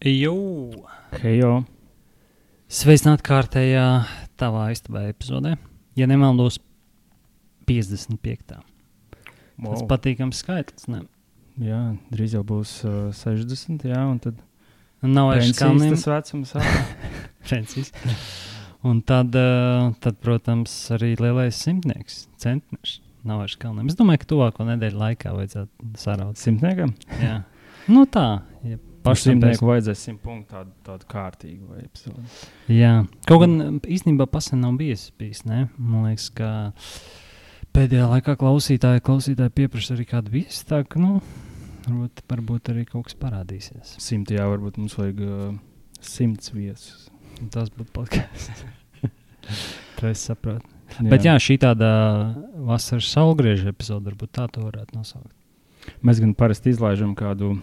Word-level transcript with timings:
Jū! 0.00 0.32
Hejo! 1.20 1.48
Sveicināti 2.72 3.24
kārtējā 3.26 3.82
tavā 4.40 4.70
istabā 4.72 5.02
epizodē. 5.10 5.58
Ja 5.98 6.06
nemaldos, 6.08 6.56
55. 7.68 8.56
Wow. 9.60 9.74
Tas 9.74 9.84
patīkams 9.90 10.40
skaitlis. 10.40 10.88
Ne? 10.88 11.02
Jā, 11.60 11.82
drīz 12.08 12.38
jau 12.38 12.40
būs 12.48 12.78
uh, 12.88 12.96
60. 13.12 13.84
Jā, 13.92 14.00
un 14.08 14.16
tad 14.24 14.40
Nav 15.04 15.34
vairs 15.34 15.52
tas 15.60 16.08
vecums. 16.08 16.56
Francis. 17.44 17.92
Un 18.88 19.02
tad, 19.04 19.36
uh, 19.36 19.92
tad, 20.00 20.16
protams, 20.24 20.72
arī 20.96 21.12
lielais 21.20 21.60
simtnieks, 21.60 22.22
centners. 22.40 23.02
Nav 23.28 23.42
vairs 23.44 23.60
kalniem. 23.60 23.92
Es 23.92 24.00
domāju, 24.00 24.22
ka 24.22 24.32
tuvāko 24.32 24.64
nedēļu 24.64 24.96
laikā 24.96 25.36
vajadzētu 25.36 25.96
saraut. 26.00 26.40
Simtniekam? 26.40 26.96
Jā. 27.20 27.42
Nu 27.92 28.08
tā, 28.08 28.46
ja 28.64 28.80
pašam 29.04 29.36
Simtnieku 29.36 29.68
vajadzēs 29.68 30.04
simt 30.06 30.22
punktu 30.24 30.54
tādu, 30.54 30.72
tādu 30.86 31.08
kārtīgu 31.10 31.78
epizodi. 31.80 32.24
Jā, 32.72 32.92
kaut 33.28 33.44
gan 33.44 33.80
īstenībā 33.80 34.26
pasen 34.30 34.62
nav 34.64 34.76
bijis. 34.80 35.08
bijis 35.18 35.44
ne? 35.48 35.66
Man 35.76 36.08
liekas, 36.08 36.28
ka 36.36 36.50
pēdējā 37.76 38.08
laikā 38.14 38.36
klausītāji, 38.40 39.04
klausītāji 39.06 39.54
pieprasa 39.60 39.96
arī 39.96 40.08
kādu 40.10 40.34
viesu. 40.34 40.64
Tā 40.68 40.82
kā, 40.84 41.00
nu, 41.02 41.20
varbūt, 41.86 42.24
varbūt 42.30 42.72
arī 42.74 42.84
kaut 42.88 43.08
kas 43.08 43.18
parādīsies. 43.20 43.96
Simtajā 44.02 44.48
varbūt 44.50 44.80
mums 44.80 44.98
vajag 44.98 45.24
uh, 45.26 45.48
simts 46.04 46.52
viesus. 46.56 47.08
Tas 47.52 47.72
būtu 47.72 47.94
podkāsts. 47.96 48.66
Tā 49.98 50.12
es 50.12 50.22
saprotu. 50.28 50.66
Jā. 50.98 51.06
Bet 51.06 51.24
jā, 51.24 51.36
šī 51.38 51.56
tāda 51.62 51.88
vasaras 52.66 53.08
saulgrieža 53.14 53.70
epizode, 53.70 54.10
varbūt 54.10 54.32
tā 54.34 54.48
to 54.50 54.64
varētu 54.64 54.96
nosaukt. 54.98 55.30
Mēs 56.04 56.18
gan 56.22 56.32
parasti 56.36 56.72
izlaižam 56.74 57.12
kādu 57.16 57.54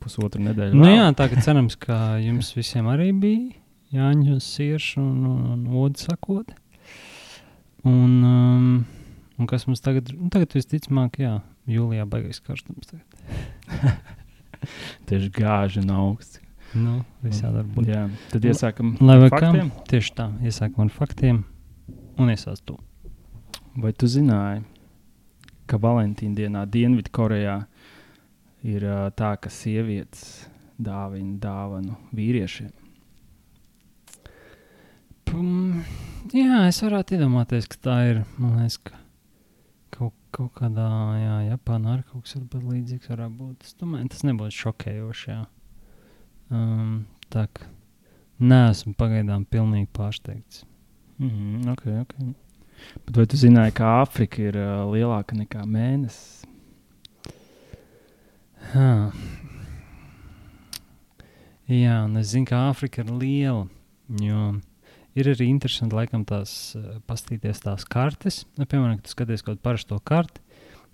pusotru 0.00 0.42
nedēļu. 0.44 0.76
Nu, 0.78 0.88
jā, 0.90 1.08
tā 1.16 1.28
kā 1.30 1.40
cerams, 1.44 1.76
ka 1.80 2.18
jums 2.22 2.52
visiem 2.56 2.88
arī 2.90 3.10
bija 3.16 3.60
Jāņa 3.90 4.36
sirds 4.38 4.92
un, 5.00 5.24
un, 5.26 5.38
un 5.50 5.78
odas 5.82 6.04
sakot. 6.06 6.52
Un, 7.82 8.12
um, 8.22 8.68
un 9.40 9.48
kas 9.50 9.66
mums 9.66 9.82
tagad, 9.82 10.12
nu, 10.14 10.28
tagad 10.30 10.54
visticamāk, 10.54 11.18
jā, 11.18 11.32
jūlijā 11.70 12.04
baigais 12.06 12.38
karstums. 12.44 12.92
Tieši 15.10 15.32
gāži 15.34 15.82
un 15.82 15.90
augsts. 15.96 16.38
Nu, 16.70 17.00
visādi 17.24 17.58
var 17.58 17.70
būt. 17.74 17.88
Jā, 17.90 18.04
tad 18.30 18.44
iesākam 18.46 18.92
Lai 19.02 19.16
ar 19.18 19.32
faktiem. 19.32 19.72
tieši 19.90 20.12
tā, 20.14 20.28
iesākam 20.46 20.84
ar 20.84 20.92
faktiem 20.94 21.40
un 22.20 22.30
iesāc 22.30 22.60
tu. 22.62 22.76
Vai 23.74 23.90
tu 23.90 24.06
zināji, 24.10 24.62
ka 25.66 25.80
Valentīna 25.82 26.36
dienā 26.38 26.62
Dienvidkorejā 26.70 27.56
ir 28.66 28.84
uh, 28.84 29.08
tā, 29.16 29.34
ka 29.40 29.52
sievietes 29.52 30.46
dāvina 30.80 31.38
dāvanu 31.40 31.96
vīriešiem? 32.16 32.72
Pum, 35.30 35.82
jā, 36.34 36.64
es 36.66 36.80
varētu 36.82 37.14
iedomāties, 37.14 37.68
ka 37.70 37.78
tā 37.86 37.96
ir, 38.08 38.22
man 38.40 38.56
liekas, 38.58 38.80
ka 38.82 38.98
kaut, 39.94 40.16
kaut 40.34 40.50
kādā, 40.58 40.88
jā, 41.20 41.36
Japānā 41.52 41.94
arī 41.94 42.06
kaut 42.08 42.26
kas 42.26 42.34
varbūt 42.38 42.66
līdzīgs 42.72 43.12
varētu 43.12 43.36
būt. 43.38 43.68
Es 43.68 43.76
domāju, 43.78 44.08
tas 44.10 44.24
nebūtu 44.26 44.56
šokējoši, 44.58 45.30
jā. 45.30 45.44
Um, 46.50 47.04
tā 47.30 47.46
kā 47.54 47.68
neesmu 48.40 48.96
pagaidām 48.98 49.44
pilnīgi 49.46 49.86
pārsteigts. 49.94 50.64
Mm 51.20 51.30
-hmm, 51.30 51.72
okay, 51.72 52.00
okay. 52.00 52.34
Bet 53.06 53.16
vai 53.16 53.26
tu 53.26 53.36
zināji, 53.36 53.74
ka 53.76 54.02
Āfrika 54.02 54.42
ir 54.42 54.56
uh, 54.56 54.88
lielāka 54.90 55.36
nekā 55.36 55.66
mēnesis? 55.66 56.46
Jā. 58.70 58.94
Jā, 61.70 62.00
un 62.06 62.18
es 62.18 62.32
zinu, 62.32 62.48
ka 62.50 62.66
Āfrika 62.70 63.04
ir 63.04 63.14
liela. 63.14 63.68
Jo 64.20 64.50
ir 65.18 65.30
arī 65.32 65.48
interesanti, 65.50 65.96
laikam, 65.96 66.24
tās 66.28 66.52
uh, 66.78 67.00
paskatīties 67.10 67.64
tās 67.64 67.86
kartes. 67.88 68.44
Nu, 68.58 68.66
piemēram, 68.68 69.00
kad 69.00 69.12
skaties 69.12 69.42
kaut 69.42 69.58
kādu 69.58 69.64
parasto 69.66 69.98
karti, 70.06 70.42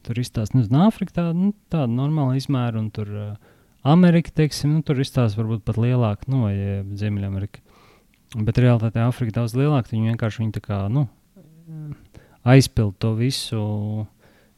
tur 0.06 0.20
izstāsta, 0.20 0.56
nezinu, 0.58 0.80
Āfrika 0.86 1.18
tāda, 1.20 1.36
nu, 1.36 1.52
tāda 1.72 1.88
normāla 1.92 2.38
izmēra, 2.38 2.80
un 2.80 2.90
tur 2.94 3.12
uh, 3.12 3.54
Amerika, 3.86 4.32
teiksim, 4.42 4.76
nu, 4.78 4.84
tur 4.86 5.00
izstāsta 5.02 5.40
varbūt 5.40 5.66
pat 5.66 5.80
lielāka, 5.80 6.26
nu, 6.32 6.46
vai 6.46 6.54
eh, 6.56 6.80
Ziemeļamerika. 6.98 7.62
Bet 8.42 8.58
realitātē 8.58 9.04
Āfrika 9.04 9.38
daudz 9.38 9.54
lielāka, 9.54 9.92
viņi 9.92 10.10
vienkārši 10.10 10.42
viņi 10.42 10.62
kā, 10.64 10.80
nu, 10.92 11.06
aizpild 12.46 12.96
to 13.02 13.12
visu, 13.18 13.60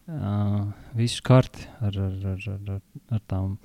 uh, 0.09 0.67
visu 0.99 1.23
karti 1.27 1.69
ar, 1.81 1.95
ar, 1.95 2.19
ar, 2.35 2.45
ar, 2.53 2.75
ar, 2.75 2.85
ar 3.17 3.25
tām 3.31 3.57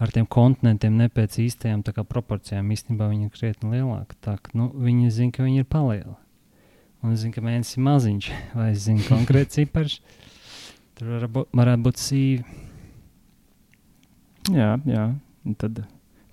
ar 0.00 0.10
tiem 0.10 0.26
kontinentiem, 0.26 0.96
ne 0.98 1.08
pēc 1.12 1.38
īstajām 1.44 1.84
proporcijām. 2.08 2.70
Īstenībā 2.74 3.08
viņi 3.10 3.28
ir 3.28 3.34
krietni 3.34 3.76
lielāki. 3.76 4.18
Tā, 4.24 4.36
nu, 4.58 4.70
viņi 4.74 5.10
zina, 5.14 5.34
ka 5.34 5.46
viņi 5.46 5.62
ir 5.62 5.70
palieli. 5.70 6.16
Un 7.04 7.12
es 7.12 7.22
zinu, 7.22 7.34
ka 7.36 7.44
mēnesis 7.44 7.78
ir 7.78 7.84
maziņš, 7.86 8.30
vai 8.58 8.70
es 8.72 8.84
zinu 8.88 9.06
konkrēti 9.08 9.54
cipars. 9.60 10.00
Tur 10.98 11.16
var, 11.16 11.28
būt- 11.36 11.56
varētu 11.60 11.86
būt 11.86 12.00
sīvi. 12.02 12.60
Jā, 14.54 14.74
jā. 14.88 15.08
Un 15.44 15.56
tad 15.60 15.84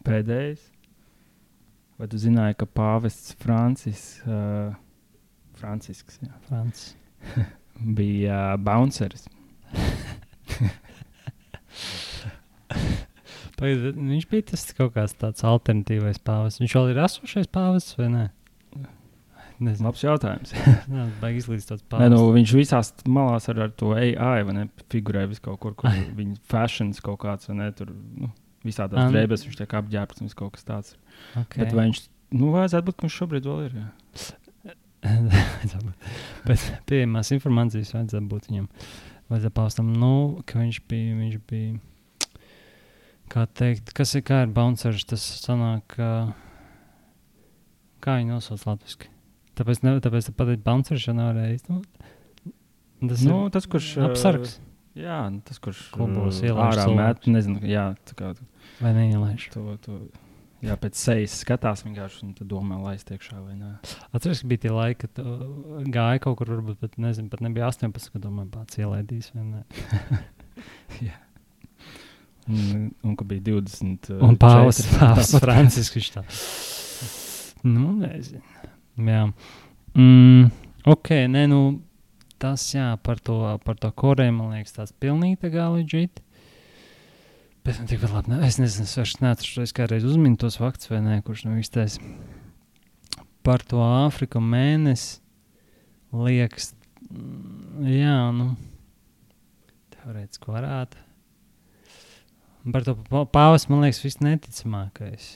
pēdējais. 0.07 0.63
Vai 1.99 2.07
tu 2.09 2.17
zināji, 2.17 2.57
ka 2.57 2.65
pāvests 2.65 3.35
Francis, 3.37 4.05
uh, 4.25 4.73
Francisks 5.59 6.17
jā, 6.23 6.31
Francis. 6.47 6.95
bija 7.99 8.55
uh, 8.55 8.61
bounceris? 8.61 9.27
Pagaid, 13.61 13.93
Viņš 13.93 14.25
bija 14.31 14.47
tas 14.51 14.63
kaut 14.73 14.95
kāds 14.95 15.13
tāds 15.21 15.43
alternatīvais 15.45 16.19
pāvests. 16.25 16.61
Viņš 16.63 16.73
vēl 16.77 16.87
ir 16.93 17.01
esošais 17.03 17.49
pāvests 17.53 17.97
vai 17.99 18.07
ne? 18.13 18.25
Nezinu, 19.61 19.85
Labs 19.85 20.01
jautājums. 20.01 20.53
Nē, 20.89 21.03
izlīdz 21.37 21.67
tāds 21.69 21.83
Nē, 21.83 21.89
pāvests. 21.91 22.13
nu, 22.15 22.21
viņš 22.33 22.53
visās 22.57 22.87
malās 23.05 23.45
ar, 23.51 23.59
ar 23.67 23.73
to 23.77 23.91
AI 23.93 24.41
vai 24.47 24.55
ne, 24.57 24.63
figurē 24.89 25.27
vis 25.29 25.41
kaut 25.43 25.59
kur, 25.61 25.75
kur 25.77 25.93
viņa 26.19 26.39
fashions 26.49 27.01
kaut 27.05 27.19
kāds, 27.21 27.49
vai 27.51 27.59
ne, 27.59 27.67
tur, 27.77 27.91
nu, 27.93 28.31
visā 28.65 28.87
tās 28.89 29.05
nu. 29.05 29.13
drēbēs 29.13 29.45
viņš 29.45 29.59
tiek 29.61 29.77
apģērbts 29.81 30.25
un 30.25 30.33
kaut 30.39 30.55
kas 30.57 30.65
tāds. 30.65 30.97
okay. 31.35 31.61
Bet 31.61 31.77
vai 31.77 31.85
viņš, 31.91 32.01
nu, 32.33 32.49
vajadzētu 32.55 32.89
būt, 32.89 32.97
ka 32.97 33.05
viņš 33.05 33.19
šobrīd 33.21 33.51
vēl 33.51 33.61
ir, 33.67 33.77
jā. 33.83 33.89
Bet 36.49 36.65
pieejamās 36.89 37.31
informācijas 37.37 37.93
vajadzētu 37.93 38.27
būt 38.33 38.49
viņam. 38.49 38.67
Vajadzētu 39.31 39.55
paustam, 39.55 39.91
nu, 39.95 40.13
ka 40.47 40.59
viņš 40.59 40.81
bija, 40.91 41.17
viņš 41.17 41.37
bija, 41.47 42.39
kā 43.31 43.45
teikt, 43.47 43.93
kas 43.95 44.11
ir, 44.19 44.25
kā 44.27 44.41
ir 44.45 44.51
bouncers, 44.55 45.05
tas 45.07 45.23
sanāk, 45.39 45.95
kā 48.03 48.17
viņi 48.17 48.35
nosauc 48.35 48.65
latviski. 48.67 49.07
Tāpēc, 49.55 49.85
ne, 49.85 49.95
tāpēc 50.03 50.33
pateikt 50.35 50.65
bouncers, 50.65 51.05
jo 51.07 51.15
nevarēja 51.15 51.55
izdomāt. 51.59 52.11
Tas 53.01 53.23
Nu, 53.25 53.45
ir 53.47 53.55
tas, 53.55 53.65
kurš... 53.71 53.95
apsargs 54.03 54.59
Jā, 54.97 55.21
tas, 55.47 55.59
kurš 55.63 55.85
Klubos 55.93 56.41
ā, 56.41 56.49
ielaiž 56.49 56.81
ārā 56.83 56.95
met, 56.97 57.27
nezinu, 57.31 57.61
jā, 57.63 57.93
tā 58.09 58.15
kā 58.19 58.33
vai 58.81 58.91
neielaiž. 58.97 59.45
tu, 59.53 59.63
tu 59.85 59.99
jā, 60.65 60.75
pēc 60.81 60.99
sejas 60.99 61.39
skatās 61.43 61.83
vienkārši 61.85 62.23
un 62.27 62.35
tad 62.37 62.49
domā, 62.51 62.77
laist 62.81 63.11
iekšā 63.13 63.39
vai 63.39 63.55
nē. 63.57 63.71
Atceries, 64.11 64.43
ka 64.43 64.51
bija 64.51 64.65
tie 64.65 64.73
laiki, 64.75 65.07
kad 65.07 65.23
uh, 65.23 65.81
gāja 65.93 66.21
kaut 66.23 66.39
kur, 66.41 66.53
varbūt 66.55 66.81
pat, 66.83 66.97
nezinu, 67.01 67.31
pat 67.33 67.43
nebija 67.45 67.69
18, 67.71 68.13
kad 68.13 68.23
domāju, 68.23 68.51
pats 68.53 68.81
ielaidīs 68.81 69.31
vai 69.35 69.47
ne. 69.49 69.65
Un, 72.51 72.87
un 73.05 73.13
ka 73.15 73.25
bija 73.29 73.43
20. 73.51 74.09
ā, 74.11 74.17
Un 74.25 74.35
pāvis, 74.41 74.81
Francisks. 75.43 76.09
Nu, 77.63 77.91
nezinu. 78.01 78.41
Jā. 79.07 79.27
Mm, 79.93 80.49
ok, 80.89 81.11
nē, 81.31 81.45
nu, 81.51 81.61
tas 82.41 82.65
jā, 82.73 82.89
par 83.05 83.21
to, 83.23 83.37
par 83.65 83.77
to 83.79 83.91
korēju, 83.93 84.33
man 84.35 84.55
liekas, 84.55 84.73
tāds 84.75 84.95
pilnīgi 84.97 85.51
leģit. 85.53 86.23
Bet 87.61 87.77
man 87.77 87.89
tikpat 87.89 88.13
labi, 88.15 88.31
ne, 88.33 88.39
es 88.47 88.57
nezinu, 88.57 88.87
es 88.89 88.97
vairs 88.97 89.19
neatceros, 89.21 89.73
kādreiz 89.77 90.05
uzminu 90.07 90.39
tos 90.41 90.57
faktus 90.57 90.89
vai 90.89 91.01
nē, 91.05 91.19
kurš 91.25 91.45
nu 91.45 91.59
iztais. 91.61 91.99
Par 93.45 93.61
to 93.65 93.81
Āfriku 93.85 94.41
mēnesi 94.41 95.19
liekas, 96.17 96.71
mm, 97.05 97.85
jā, 97.85 98.17
nu, 98.33 98.49
teorētiski 99.93 100.51
varētu. 100.57 101.05
Par 102.73 102.85
to 102.85 102.97
pāvis 103.33 103.67
man 103.69 103.85
liekas, 103.85 104.01
viss 104.05 104.21
neticamākais. 104.21 105.31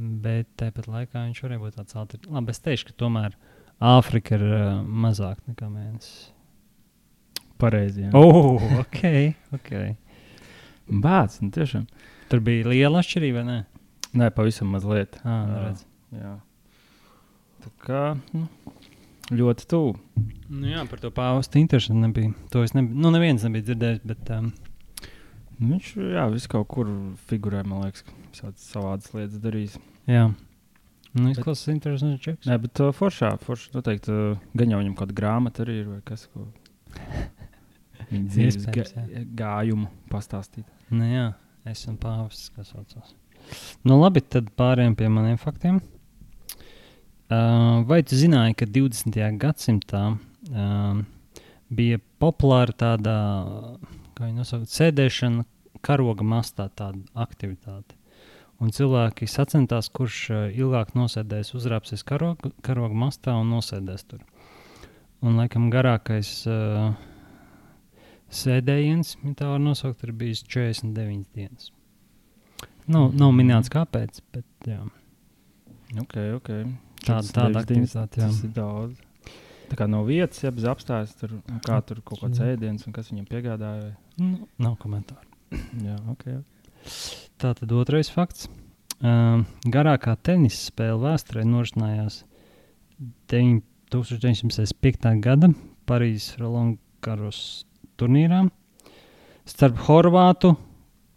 Bet 0.00 0.48
tāpat 0.60 0.88
laikā 0.88 1.26
viņš 1.26 1.40
varēja 1.44 1.60
būt 1.60 1.76
tāds 1.76 1.96
alternatīvs. 1.96 2.32
Labi, 2.32 2.54
es 2.54 2.64
teikšu, 2.64 2.90
ka 2.90 3.00
tomēr 3.04 3.36
Āfrika 3.80 4.36
ir 4.36 4.44
uh, 4.44 4.68
mazāk 4.84 5.40
nekā 5.48 5.68
mēnesis. 5.68 6.30
Pareizi, 7.60 8.06
jā. 8.06 8.10
Oh, 8.16 8.60
ok. 8.80 9.04
okay. 9.56 9.98
Bāc, 10.90 11.36
nu 11.42 11.50
tiešām. 11.54 11.86
Tur 12.30 12.42
bija 12.46 12.68
liela 12.70 13.02
atšķirība, 13.02 13.42
vai 13.42 13.46
ne? 13.46 13.58
Nē, 14.20 14.30
pavisam 14.34 14.72
mazliet. 14.74 15.20
Ah, 15.22 15.44
nu 15.46 15.54
Jā. 15.54 15.60
redz. 15.68 15.84
Jā. 16.18 16.32
Tā 17.60 17.70
kā 17.84 18.02
nu, 18.34 18.46
ļoti 19.30 19.68
tuvu. 19.70 19.94
Nu, 20.50 20.64
jā, 20.66 20.82
par 20.90 21.02
to 21.02 21.12
pāvestu 21.14 21.60
interesanti 21.60 22.02
nebija. 22.02 22.34
To 22.50 22.64
es 22.66 22.74
nebiju. 22.74 22.98
Nu, 23.04 23.12
neviens 23.14 23.44
nebija 23.46 23.68
dzirdējis, 23.68 24.02
bet 24.10 24.32
um, 24.34 24.50
Viņš 25.60 25.88
jā, 26.14 26.22
vis 26.32 26.46
kaut 26.48 26.70
kur 26.72 26.88
figurē, 27.28 27.60
man 27.68 27.82
liekas, 27.84 28.06
savādas 28.32 29.10
lietas 29.12 29.42
darījis. 29.42 29.74
Jā. 30.08 30.30
Nu, 31.12 31.26
izklausās 31.34 31.68
interesants 31.68 32.22
čeks. 32.24 32.48
Nē, 32.48 32.56
bet 32.62 32.80
uh, 32.80 32.94
foršā, 32.96 33.34
foršā 33.44 33.74
noteikti 33.74 34.14
uh, 34.14 34.38
gan 34.56 34.72
jau 34.72 34.78
viņam 34.80 34.94
kāda 34.96 35.16
grāmata 35.18 35.66
arī 35.66 35.82
ir 35.82 35.90
vai 35.90 35.98
kas, 36.06 36.24
ko 36.32 36.46
dzīves 38.10 38.58
ga 38.64 38.74
Iespējams, 38.82 39.14
jā. 39.14 39.22
gājumu 39.38 39.88
pastāstīt. 40.10 40.66
Nu, 40.90 41.06
jā, 41.06 41.26
esam 41.70 41.96
pāvests, 42.00 42.50
kas 42.56 42.72
saucās. 42.74 43.14
Nu, 43.86 43.96
labi, 44.00 44.22
tad 44.22 44.50
pārējām 44.58 44.96
pie 44.98 45.08
maniem 45.12 45.38
faktiem. 45.40 45.80
Uh, 47.30 47.86
vai 47.86 48.00
tu 48.02 48.18
zināji, 48.18 48.56
ka 48.58 48.66
20. 48.66 49.20
gadsimtā 49.38 50.02
uh, 50.10 51.00
bija 51.70 52.00
populāra 52.22 52.74
tāda, 52.74 53.14
kā 54.16 54.26
viņi 54.26 54.42
nosauc, 54.42 54.66
sēdēšana 54.66 55.46
karoga 55.86 56.26
mastā, 56.26 56.66
tāda 56.74 56.98
aktivitāte? 57.14 57.94
Un 58.60 58.74
cilvēki 58.76 59.24
sacentās, 59.30 59.88
kurš 59.94 60.18
ilgāk 60.52 60.90
nosēdēs, 60.98 61.54
uzrāpsies 61.56 62.02
karoga, 62.04 62.50
karoga 62.66 62.98
mastā 63.06 63.38
un 63.40 63.54
nosēdēs 63.54 64.04
tur. 64.10 64.26
Un, 65.22 65.38
laikam, 65.38 65.70
garākais 65.72 66.34
uh, 66.50 66.90
sēdējiens, 68.34 69.16
ja 69.24 69.34
tā 69.38 69.50
var 69.52 69.60
nosaukt, 69.62 70.04
ir 70.06 70.12
bijis 70.16 70.42
49 70.46 71.26
dienas. 71.36 71.70
Nav, 72.90 73.12
nav 73.14 73.32
minēts, 73.36 73.70
kāpēc, 73.70 74.22
bet 74.34 74.46
jā, 74.66 74.80
Ok, 76.00 76.16
ok. 76.38 76.50
tāda, 77.02 77.26
49 77.26 77.32
tāda 77.34 77.62
aktivitāte. 77.64 78.20
Jā. 78.22 78.28
Ir 78.46 78.52
daudz. 78.54 79.00
Tā 79.70 79.78
kā 79.78 79.86
nav 79.90 80.06
vietas, 80.06 80.40
ja 80.42 80.50
bez 80.54 80.66
apstājas 80.66 81.14
tur, 81.18 81.36
kā 81.66 81.78
tur 81.86 82.00
kaut 82.06 82.22
kāds 82.24 82.40
ēdiens 82.42 82.86
un 82.86 82.94
kas 82.94 83.10
viņam 83.12 83.26
piegādāja. 83.30 83.92
Nu, 84.18 84.48
nav 84.58 84.76
komentāru. 84.82 85.26
Jā, 85.86 85.96
ok. 86.10 86.26
Tā 87.38 87.52
tad 87.58 87.74
otrais 87.74 88.10
fakts. 88.10 88.48
Um, 89.00 89.46
garākā 89.70 90.16
tenisa 90.22 90.66
spēle 90.72 90.98
vēsturē 91.06 91.46
norisinājās 91.46 92.24
9 93.30 93.62
1965. 93.90 95.18
gada 95.24 95.50
Parīzes 95.88 96.36
Rolands 96.38 96.78
turnīrā 98.00 98.44
starp 99.48 99.80
Horvātu 99.86 100.54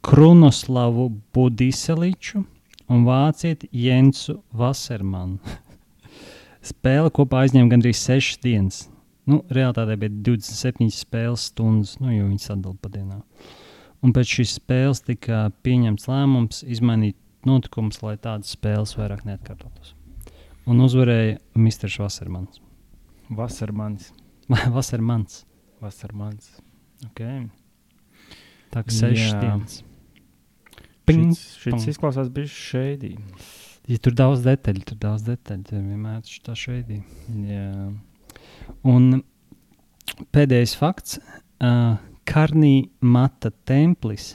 Krunoslavu 0.04 1.10
Budiseliču 1.34 2.44
un 2.92 3.06
Vācieti 3.08 3.70
Jensu 3.72 4.42
Vasermanu. 4.52 5.40
Spēle 6.70 7.12
kopā 7.14 7.44
aizņēma 7.44 7.72
gandrīz 7.72 8.02
6 8.08 8.42
dienas. 8.44 8.82
Nu, 9.30 9.40
Realtātē 9.56 9.96
bija 10.00 10.12
27 10.26 10.92
spēles 10.92 11.48
stundas, 11.52 11.96
nu, 12.04 12.12
jo 12.12 12.28
viņi 12.28 12.44
sadalīja 12.44 12.82
pa 12.84 12.92
dienām. 12.92 13.22
Un 14.04 14.12
pēc 14.16 14.34
šīs 14.38 14.58
spēles 14.60 15.00
tika 15.08 15.46
pieņemts 15.64 16.10
lēmums 16.12 16.60
izmainīt 16.68 17.16
notikumus, 17.48 18.02
lai 18.04 18.18
tādas 18.20 18.52
spēles 18.58 18.98
vairāk 19.00 19.24
neatkārtotos. 19.28 19.96
Un 20.68 20.84
uzvarēja 20.84 21.40
Mr. 21.56 21.88
Vasermans. 22.04 22.60
Vasarmans. 23.32 24.12
Vai 24.52 24.68
Vasermans? 24.76 25.46
Okay. 27.10 27.48
Tā 28.74 28.84
kā 28.86 28.94
sešas 28.94 29.36
dienas. 29.42 29.82
Šis, 31.04 31.90
izklausās 31.92 32.32
bija 32.34 32.50
šeit. 32.50 33.04
Ja 33.92 34.00
tur 34.00 34.16
daudz 34.16 34.46
detaļu, 34.46 34.86
tur 34.88 35.00
daudz 35.02 35.26
detaļu. 35.28 35.68
Tur 35.68 35.84
vienmēr 35.84 36.22
ir 36.24 36.40
tā 36.46 36.56
šveidī. 36.58 37.02
Jā. 37.50 37.92
Un 38.88 39.24
pēdējais 40.36 40.78
fakts. 40.80 41.20
Uh, 41.64 42.00
Karnī 42.28 42.90
Mata 43.04 43.52
templis 43.68 44.34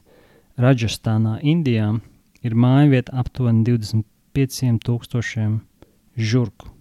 Rajastānā, 0.61 1.39
Indijā 1.47 2.01
ir 2.45 2.55
mājvieta 2.59 3.15
aptuveni 3.21 3.65
25,000 3.67 5.61
žurku, 6.19 6.73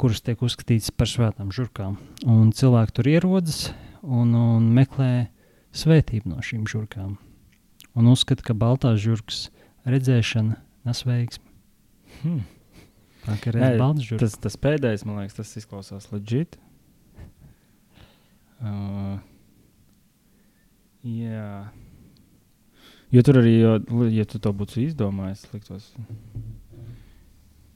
kuras 0.00 0.20
tiek 0.26 0.42
uzskatītas 0.42 0.90
par 0.90 1.08
svētām 1.10 1.52
žurkām. 1.54 1.96
Un 2.26 2.50
cilvēki 2.56 2.96
tur 2.98 3.10
ierodas 3.12 3.60
un, 4.04 4.34
un 4.36 4.68
meklē 4.76 5.28
svētību 5.74 6.30
no 6.30 6.44
šīm 6.44 6.68
žurkām. 6.70 7.16
Un 7.94 8.10
uzskata, 8.10 8.44
ka 8.46 8.56
baltās 8.58 9.00
žurkas 9.02 9.48
redzēšana 9.88 10.58
nes 10.84 11.04
veiksmi. 11.06 11.52
Hmm. 12.22 12.42
Tā 13.24 13.38
kā 13.40 13.54
redz 13.54 13.78
baltas 13.80 14.08
žurkas. 14.08 14.34
Tas, 14.36 14.42
tas 14.46 14.58
pēdējais, 14.60 15.06
man 15.08 15.22
liekas, 15.22 15.38
tas 15.38 15.54
izklausās 15.60 16.10
legit. 16.12 16.58
Uh, 18.60 19.16
jā. 21.08 21.48
Jo 23.14 23.22
tur 23.24 23.40
arī, 23.40 23.56
jo, 23.60 23.74
ja 24.12 24.26
tu 24.28 24.40
to 24.42 24.52
būtu 24.56 24.82
izdomājis, 24.84 25.46
liktos. 25.54 25.90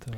Tā. 0.05 0.15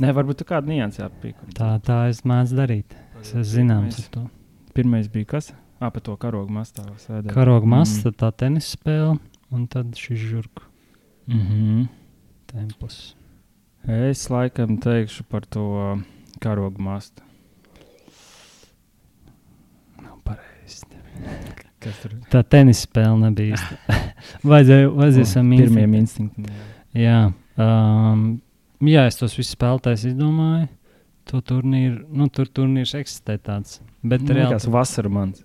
Nē, 0.00 0.12
varbūt 0.16 0.40
tu 0.40 0.48
kādu 0.48 0.72
niansu 0.72 1.02
jāpīk. 1.02 1.38
Tā, 1.56 1.74
tā 1.84 2.02
es 2.12 2.24
mācu 2.28 2.56
darīt. 2.58 2.96
Es 3.20 3.34
esmu 3.34 3.48
zināms 3.52 4.00
ar 4.04 4.12
to. 4.16 4.26
Pirmais 4.74 5.08
bija 5.10 5.24
kas? 5.36 5.52
Ah, 5.80 5.90
pa 5.90 6.00
to 6.00 6.16
karogu 6.20 6.52
mastā. 6.52 6.84
sēdēt. 7.00 7.32
Karoga 7.32 7.66
Mm. 7.66 7.70
masa, 7.78 8.02
tad 8.10 8.16
tā 8.16 8.30
tenisa 8.44 8.76
spēle 8.76 9.18
un 9.50 9.66
tad 9.66 9.94
šis 9.96 10.18
žurku 10.30 10.62
Mhm. 11.28 11.88
templis. 12.46 13.14
Es 13.88 14.28
laikam 14.28 14.78
teikšu 14.78 15.22
par 15.28 15.40
to 15.46 16.02
karogu 16.40 16.78
mastu. 16.78 17.22
Nav 20.02 20.18
pareizi. 20.24 20.84
Tā 22.30 22.42
tenisa 22.44 22.86
spēle 22.86 23.16
nebija 23.24 23.56
īsta. 23.56 23.78
vajadzēja, 24.50 24.90
vajadzēja 24.92 25.26
O, 25.26 25.30
sam 25.32 25.50
Pirmiem 25.56 25.94
instinktiem. 25.96 26.50
Jā, 26.94 27.32
um, 27.56 28.40
jā, 28.84 29.06
es 29.08 29.16
tos 29.16 29.34
visus 29.38 29.54
spēlētājus 29.56 30.04
izdomāju. 30.12 30.68
To 31.30 31.38
turnīru, 31.46 32.02
nu, 32.10 32.26
tur 32.34 32.48
turnīrs 32.50 32.96
eksistē 32.98 33.36
tāds. 33.38 33.78
Bet 34.02 34.24
liekas, 34.26 34.64
reāli. 34.66 34.74
Vasarmans. 34.74 35.44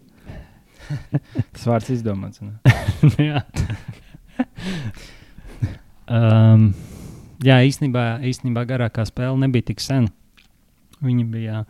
Tas 1.54 1.66
vārds 1.70 1.92
izdomāts. 1.94 2.42
Jā. 3.22 3.44
um, 6.10 6.72
jā, 7.46 7.60
īstenībā, 7.70 8.06
īstenībā 8.26 8.66
garākā 8.70 9.06
spēle 9.08 9.38
nebija 9.46 9.70
tik 9.70 9.84
sen. 9.84 10.10
Viņa 11.06 11.26
bija 11.30 11.62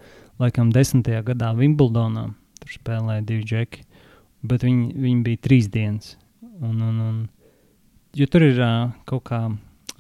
laikam 0.42 0.72
desmitajā 0.74 1.24
gadā 1.34 1.52
Wimbledonā. 1.58 2.30
Tur 2.62 2.76
spēlēja 2.80 3.26
divi 3.28 3.46
džeki, 3.46 3.84
bet 4.48 4.64
viņi, 4.66 4.88
viņi 4.96 5.24
bija 5.26 5.44
trīs 5.44 5.70
dienas. 5.72 6.16
Un, 6.64 6.80
un, 6.80 7.00
un, 7.04 7.18
jo 8.16 8.28
tur 8.32 8.48
ir 8.48 8.62
uh, 8.64 8.94
kaut 9.10 9.26
kā, 9.28 9.42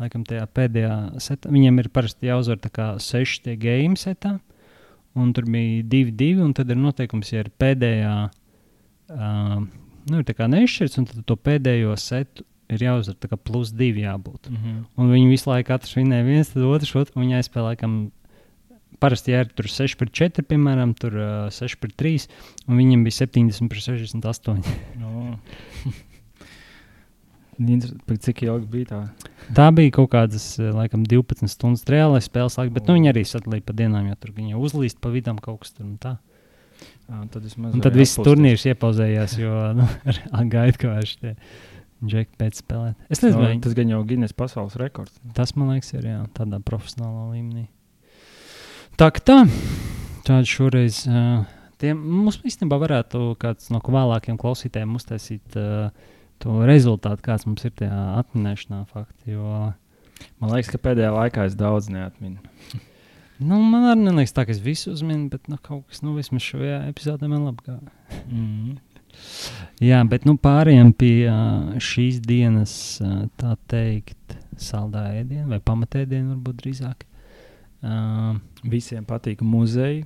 laikam, 0.02 0.26
tajā 0.28 0.46
pēdējā 0.56 0.96
setā, 1.24 1.52
viņiem 1.54 1.80
ir 1.84 1.92
parasti 1.94 2.30
jāuzvar 2.30 2.60
tā 2.64 2.72
kā 2.74 2.90
seši 3.02 3.42
tie 3.46 3.56
game 3.60 4.00
setā. 4.00 4.38
Un 5.16 5.30
tur 5.32 5.48
bija 5.48 5.84
divi, 5.88 6.12
divi, 6.12 6.42
un 6.44 6.52
tad 6.56 6.72
ir 6.74 6.80
noteikums, 6.80 7.32
ja 7.32 7.46
ir 7.46 7.52
pēdējā, 7.62 8.16
uh, 9.16 9.62
nu, 9.64 10.18
ir 10.20 10.26
tā 10.28 10.36
kā 10.36 10.50
nešķirts, 10.52 11.00
un 11.00 11.08
tad 11.08 11.24
to 11.30 11.38
pēdējo 11.40 11.96
setu 12.02 12.44
ir 12.72 12.84
jāuzvar 12.84 13.16
tā 13.22 13.30
kā 13.32 13.40
plus 13.40 13.72
divi 13.72 14.04
jābūt. 14.04 14.50
Mhm. 14.52 14.76
Un 15.00 15.14
viņi 15.14 15.32
visu 15.32 15.52
laiku 15.52 15.70
katrs 15.72 15.96
vinēja 15.96 16.28
viens, 16.28 16.52
tad 16.52 16.68
otrs, 16.68 16.92
otrs 16.98 17.16
un 17.16 17.24
viņi 17.24 17.40
aizspēlēja, 17.40 17.76
laikam, 17.76 17.96
parasti, 19.00 19.32
ja 19.32 19.46
ir 19.46 19.54
tur 19.56 19.70
6 19.72 19.96
pret 20.00 20.12
4, 20.12 20.46
piemēram, 20.50 20.92
tur 21.00 21.16
uh, 21.16 21.32
6 21.54 21.80
pret 21.80 21.96
3, 22.02 22.28
un 22.68 22.80
viņiem 22.82 23.08
bija 23.08 23.22
70 23.24 23.72
pret 23.72 23.88
68. 23.88 24.62
No. 25.00 25.36
Cik 27.56 28.42
ilgi 28.44 28.68
bija 28.68 28.88
tā? 28.90 29.02
Tā 29.56 29.70
bija 29.76 29.94
kaut 29.96 30.10
kādas, 30.12 30.48
eh, 30.60 30.72
laikam, 30.76 31.06
12 31.08 31.48
stundas 31.52 31.86
reālais 31.88 32.28
spēles 32.28 32.58
laiks, 32.60 32.74
bet 32.76 32.90
nu, 32.90 32.98
viņi 32.98 33.12
arī 33.14 33.24
sadalīja 33.28 33.66
pa 33.66 33.76
dienām, 33.78 34.10
jo 34.10 34.16
tur 34.20 34.34
viņi 34.36 34.56
jau 34.56 34.64
uzlīst 34.68 35.00
pa 35.00 35.12
vidam 35.14 35.40
kaut 35.40 35.62
kas 35.64 35.72
tur 35.72 35.86
un 35.88 35.98
tā. 36.02 36.18
À, 37.08 37.22
tad 37.32 37.46
vismaz 37.46 37.76
Un 37.78 37.84
tad 37.86 37.96
viss 37.96 38.18
turnīrs 38.20 38.66
iepauzējās, 38.68 39.38
jo 39.40 39.54
nu, 39.78 39.88
gaida, 40.54 40.76
ka 40.78 40.92
vairs 40.92 41.16
tie 41.22 41.36
džeki 42.04 42.36
pēc 42.42 42.60
spēlēt. 42.60 42.96
Es 43.10 43.22
nezinu, 43.24 43.40
No, 43.40 43.48
vai 43.48 43.60
tas 43.64 43.76
gan 43.78 43.94
jau 43.94 44.04
Guinness 44.04 44.36
pasaules 44.36 44.76
rekords. 44.82 45.16
tas, 45.38 45.56
man 45.56 45.72
liekas, 45.72 45.94
ir 45.96 46.10
jā, 46.10 46.20
tādā 46.36 46.60
profesionālā 46.60 47.30
līmenī. 47.38 47.68
Tā 49.00 49.12
kā 49.16 49.24
tā, 49.24 49.38
tāda 50.28 50.44
šoreiz. 50.50 51.06
Uh, 51.08 51.46
Tiem, 51.76 52.00
mums 52.00 52.38
īstenībā 52.48 52.78
varētu 52.80 53.34
kāds 53.36 53.68
no 53.74 53.82
vēlākiem 53.84 54.38
klausītājiem 54.40 54.94
uztaisīt 54.96 55.58
uh, 55.60 55.90
to 56.44 56.62
rezultātu, 56.68 57.24
kāds 57.26 57.48
mums 57.48 57.66
ir 57.68 57.74
tajā 57.80 58.04
atminēšanā. 58.20 58.84
Fakti, 58.92 59.36
jo, 59.36 59.72
Man 60.40 60.52
liekas, 60.52 60.72
ka 60.74 60.82
pēdējā 60.82 61.12
laikā 61.16 61.46
es 61.50 61.56
daudz 61.60 61.90
neatminu. 61.92 62.40
nu, 63.50 63.60
man 63.60 63.90
arī 63.92 64.08
neliekas, 64.08 64.36
tā, 64.36 64.46
ka 64.48 64.54
es 64.56 64.62
visu 64.64 64.94
uzminu, 64.96 65.30
bet 65.32 65.50
nu, 65.52 65.60
kaut 65.62 65.86
kas, 65.90 66.04
nu, 66.06 66.16
vismaz 66.18 66.46
šajā 66.46 66.84
epizodē 66.90 67.30
man 67.32 67.48
labi 67.50 67.68
gāja. 67.70 68.22
Mm. 68.30 68.76
Jā, 69.90 70.02
bet 70.12 70.28
nu, 70.28 70.36
pārējām 70.42 70.92
pie 70.98 71.16
šīs 71.84 72.20
dienas, 72.24 72.76
tā 73.40 73.56
teikt, 73.72 74.36
saldā 74.60 75.08
ēdiena 75.22 75.56
vai 75.56 75.62
pamatēdiena, 75.64 76.36
varbūt 76.36 76.64
drīzāk. 76.64 77.06
Uh, 77.86 78.38
Visiem 78.66 79.04
patīk 79.06 79.44
muzeji. 79.46 80.06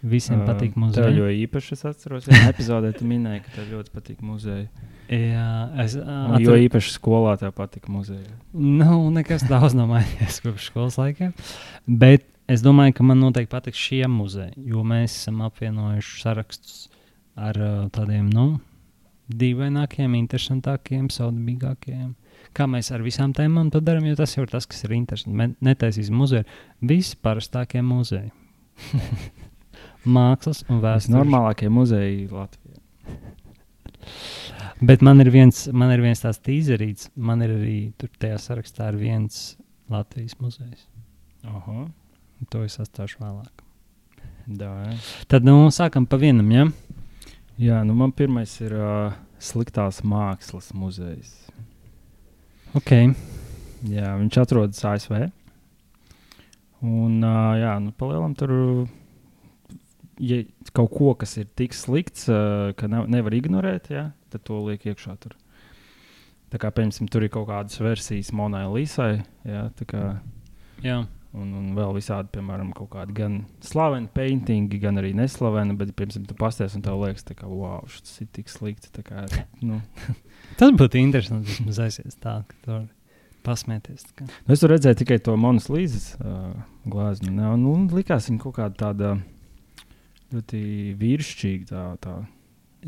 Visiem 0.00 0.46
patīk 0.48 0.72
Tev 0.72 0.80
muzeja. 0.80 1.10
jau 1.12 1.28
īpaši 1.28 1.74
es 1.76 1.84
atceros, 1.84 2.24
ka 2.24 2.38
epizodē 2.52 2.92
tu 2.96 3.04
minēji, 3.08 3.42
ka 3.44 3.50
tev 3.58 3.74
ļoti 3.74 3.92
patīk 3.92 4.22
muzeja. 4.24 4.68
Jā, 5.10 5.48
es 5.84 5.96
atceros, 5.98 6.46
Jo 6.46 6.56
īpaši 6.56 6.94
skolā 6.94 7.34
tev 7.40 7.52
patika 7.56 7.92
muzeja. 7.92 8.30
Nu, 8.54 9.02
nekas 9.12 9.44
daudz 9.50 9.76
nav 9.76 9.90
mainījies 9.92 10.40
kopš 10.44 10.70
skolas 10.70 10.96
laikiem. 11.00 11.34
Bet 11.84 12.24
es 12.50 12.64
domāju, 12.64 12.96
ka 12.96 13.06
man 13.10 13.20
noteikti 13.20 13.52
patiks 13.52 13.82
šie 13.82 14.06
muzeji, 14.08 14.56
jo 14.72 14.86
mēs 14.86 15.18
esam 15.20 15.42
apvienojuši 15.44 16.22
sarakstus 16.22 16.80
ar 17.36 17.60
tādiem 17.92 18.30
nu, 18.32 18.46
dīvainākiem, 19.30 20.16
interesantākiem, 20.18 21.10
saudabīgākiem. 21.12 22.14
Kā 22.56 22.66
mēs 22.66 22.88
ar 22.94 23.04
visām 23.04 23.34
tēmām 23.36 23.68
to 23.70 23.82
darām, 23.84 24.08
jo 24.08 24.16
tas 24.18 24.32
jau 24.34 24.46
ir 24.46 24.50
tas, 24.50 24.66
kas 24.66 24.82
ir 24.86 24.96
interesanti. 24.96 25.36
Mēs 25.38 25.52
netaisīsim 25.62 26.16
muzeju, 26.18 26.48
visi 26.80 27.20
parastākie 27.22 27.84
muzeji. 27.84 28.32
Mākslas 30.04 30.62
un 30.68 30.80
vēstures. 30.80 31.12
normālākie 31.12 31.68
muzeji 31.72 32.28
Latvijā. 32.32 32.78
Bet 34.80 35.02
man 35.04 35.20
ir 35.20 35.28
viens, 35.28 35.66
man 35.76 35.92
ir 35.92 36.00
viens 36.00 36.22
tāds 36.22 36.40
tīzerīts, 36.40 37.10
man 37.16 37.42
ir 37.44 37.52
arī 37.52 37.78
tur 38.00 38.08
tajā 38.18 38.38
sarakstā 38.40 38.88
ir 38.94 39.00
viens 39.00 39.40
Latvijas 39.92 40.38
muzejs. 40.40 40.86
Aha. 41.44 41.88
To 42.48 42.62
es 42.64 42.78
atstāšu 42.80 43.20
vēlāk. 43.20 43.66
Ja. 44.48 44.72
Tad 45.28 45.44
nu, 45.44 45.68
sākam 45.74 46.06
pa 46.08 46.16
vienam. 46.16 46.48
Ja? 46.50 46.64
Jā, 47.60 47.82
nu 47.84 47.92
man 47.94 48.14
pirmais 48.16 48.54
ir 48.64 48.72
uh, 48.72 49.12
sliktās 49.36 50.00
mākslas 50.00 50.70
muzejs. 50.72 51.34
Okay. 52.78 53.12
Jā, 53.90 54.14
viņš 54.16 54.40
atrodas 54.40 54.80
ASV. 54.84 55.28
Un, 56.80 57.20
uh, 57.20 57.52
jā, 57.60 57.74
nu, 57.84 57.92
palielam 58.00 58.32
tur, 58.38 58.54
ja 60.20 60.40
kaut 60.76 60.90
ko, 60.94 61.12
kas 61.18 61.36
ir 61.40 61.48
tik 61.58 61.76
slikts, 61.76 62.28
uh, 62.30 62.70
ka 62.78 62.90
ne, 62.90 63.04
nevar 63.10 63.36
ignorēt, 63.36 63.90
jā, 63.94 64.10
tad 64.32 64.44
to 64.46 64.60
liek 64.66 64.84
iekšā 64.90 65.16
tur. 65.22 65.36
Tā 66.50 66.58
kā, 66.58 66.72
piemēram, 66.74 67.06
tur 67.10 67.24
ir 67.24 67.30
kaut 67.30 67.46
kādas 67.50 67.78
versijas 67.78 68.32
Monai 68.34 68.64
Līsai, 68.66 69.20
tā 69.78 69.86
kā, 69.86 70.00
Jā. 70.82 70.96
un, 71.30 71.52
un 71.60 71.68
vēl 71.76 71.94
visādi, 71.94 72.26
piemēram, 72.34 72.72
kaut 72.74 72.90
kādi 72.96 73.14
gan 73.14 73.36
slaveni 73.62 74.10
paintingi, 74.10 74.80
gan 74.82 74.98
arī 74.98 75.12
neslaveni, 75.14 75.76
bet, 75.78 75.92
piemēram, 75.94 76.26
tu 76.26 76.34
pasties 76.38 76.74
un 76.74 76.82
tev 76.82 76.98
liekas, 77.04 77.22
tā 77.28 77.38
kā, 77.38 77.46
wow, 77.46 77.84
šis 77.86 78.24
ir 78.26 78.32
tik 78.34 78.50
slikts, 78.50 78.90
tā 78.96 79.06
kā, 79.06 79.28
nu, 79.62 79.78
Tas 80.58 80.72
būtu 80.74 80.98
interesanti. 81.00 81.50
Vismaz 81.52 81.78
aizies 81.84 82.16
tā, 82.20 82.40
ka 82.48 82.56
tur 82.64 82.80
pasmieties. 83.46 84.04
tā 84.08 84.16
kā. 84.18 84.26
Nu, 84.44 84.54
es 84.54 84.62
tur 84.62 84.72
redzēju 84.74 84.98
tikai 85.00 85.20
to 85.24 85.36
monētu 85.40 85.76
līdzes 85.76 86.06
uh, 86.18 86.50
glāzi. 86.90 87.30
Nu, 87.30 87.76
likās 87.94 88.28
viņa 88.28 88.42
kaut 88.42 88.58
kāda 88.58 88.80
tāda 88.82 89.12
ļoti 90.34 90.60
vīrišķīga. 91.00 91.66
Tā, 91.70 91.84
tā, 92.04 92.16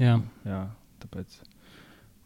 Jā. 0.00 0.16
jā, 0.49 0.62
tāpēc. 1.04 1.38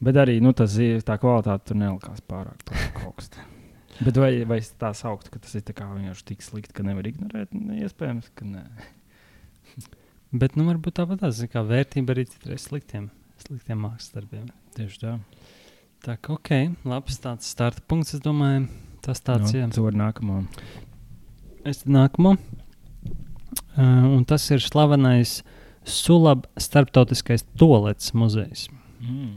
Bet 0.07 0.19
arī 0.21 0.39
nu, 0.45 0.53
tas, 0.57 0.77
tā 1.07 1.17
kvalitāte 1.21 1.71
tur 1.71 1.79
nelikās 1.81 2.23
pārāk, 2.29 2.65
pārāk 2.69 3.05
augsta. 3.09 3.45
Bet 4.05 4.19
vai, 4.21 4.31
vai 4.45 4.59
tā 4.61 4.91
sauktu, 4.93 5.33
ka 5.33 5.41
tas 5.41 5.55
ir 5.57 5.65
tā 5.65 5.73
kā 5.77 5.87
vienkārši 5.89 6.27
tik 6.33 6.45
slikti, 6.45 6.75
ka 6.77 6.85
nevar 6.85 7.07
ignorēt? 7.09 7.55
Nu, 7.57 7.79
Iespējams, 7.81 8.29
ka 8.37 8.49
nē. 8.49 8.65
Bet 10.43 10.59
nu, 10.59 10.67
varbūt 10.69 10.99
tāpat 11.01 11.25
ir 11.31 11.49
kā 11.53 11.63
vērtība 11.65 12.13
arī 12.13 12.27
citreiz 12.29 12.67
sliktiem, 12.69 13.09
sliktiem 13.41 13.81
mākslas 13.87 14.13
darbiem. 14.19 14.51
Tieši 14.77 15.01
tā. 15.01 15.15
Tā 16.05 16.19
kā 16.21 16.35
ok, 16.37 16.53
labs 16.85 17.17
tāds 17.23 17.49
starta 17.49 17.81
punkts. 17.89 18.13
Es 18.19 18.23
domāju, 18.23 18.67
tas 19.07 19.23
tāds 19.25 19.49
nu, 19.55 19.63
ir. 19.63 19.73
tu 19.73 19.87
vari 19.87 19.99
nākamo. 20.03 20.43
Es 21.67 21.87
nākamo. 21.89 22.37
Uh, 23.77 24.09
un 24.17 24.25
tas 24.25 24.43
ir 24.51 24.63
slavenais 24.65 25.43
Sulab 25.87 26.47
starptautiskais 26.59 27.45
tolets 27.59 28.15
muzejs. 28.17 28.67
Mm. 29.01 29.37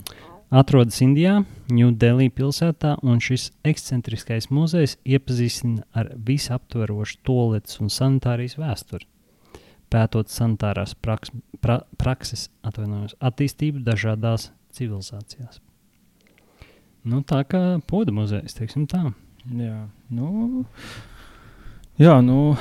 atrodas 0.50 0.98
Indijā, 1.04 1.44
Ņūdelī 1.70 2.30
pilsētā, 2.34 2.96
un 3.06 3.22
šis 3.22 3.50
ekscentriskais 3.68 4.50
muzejs 4.54 4.98
iepazīstina 5.06 5.86
ar 5.94 6.10
visaptverošu 6.26 7.20
toaletes 7.28 7.78
un 7.84 7.94
sanitārijas 7.94 8.58
vēsturi. 8.58 9.06
Pētot 9.90 10.30
sanitārās 10.30 10.96
praks, 10.98 11.34
pra, 11.62 11.82
prakses 12.02 12.48
attīstību 12.66 13.82
dažādās 13.86 14.50
civilizācijās. 14.74 15.62
Nu, 17.10 17.22
tā 17.26 17.44
kā 17.50 17.80
poda 17.90 18.14
muzejs, 18.14 18.58
teiksim 18.58 18.86
tā. 18.90 19.08
Jā, 19.50 19.88
nu, 20.14 20.66
jā, 21.98 22.20
nu 22.26 22.56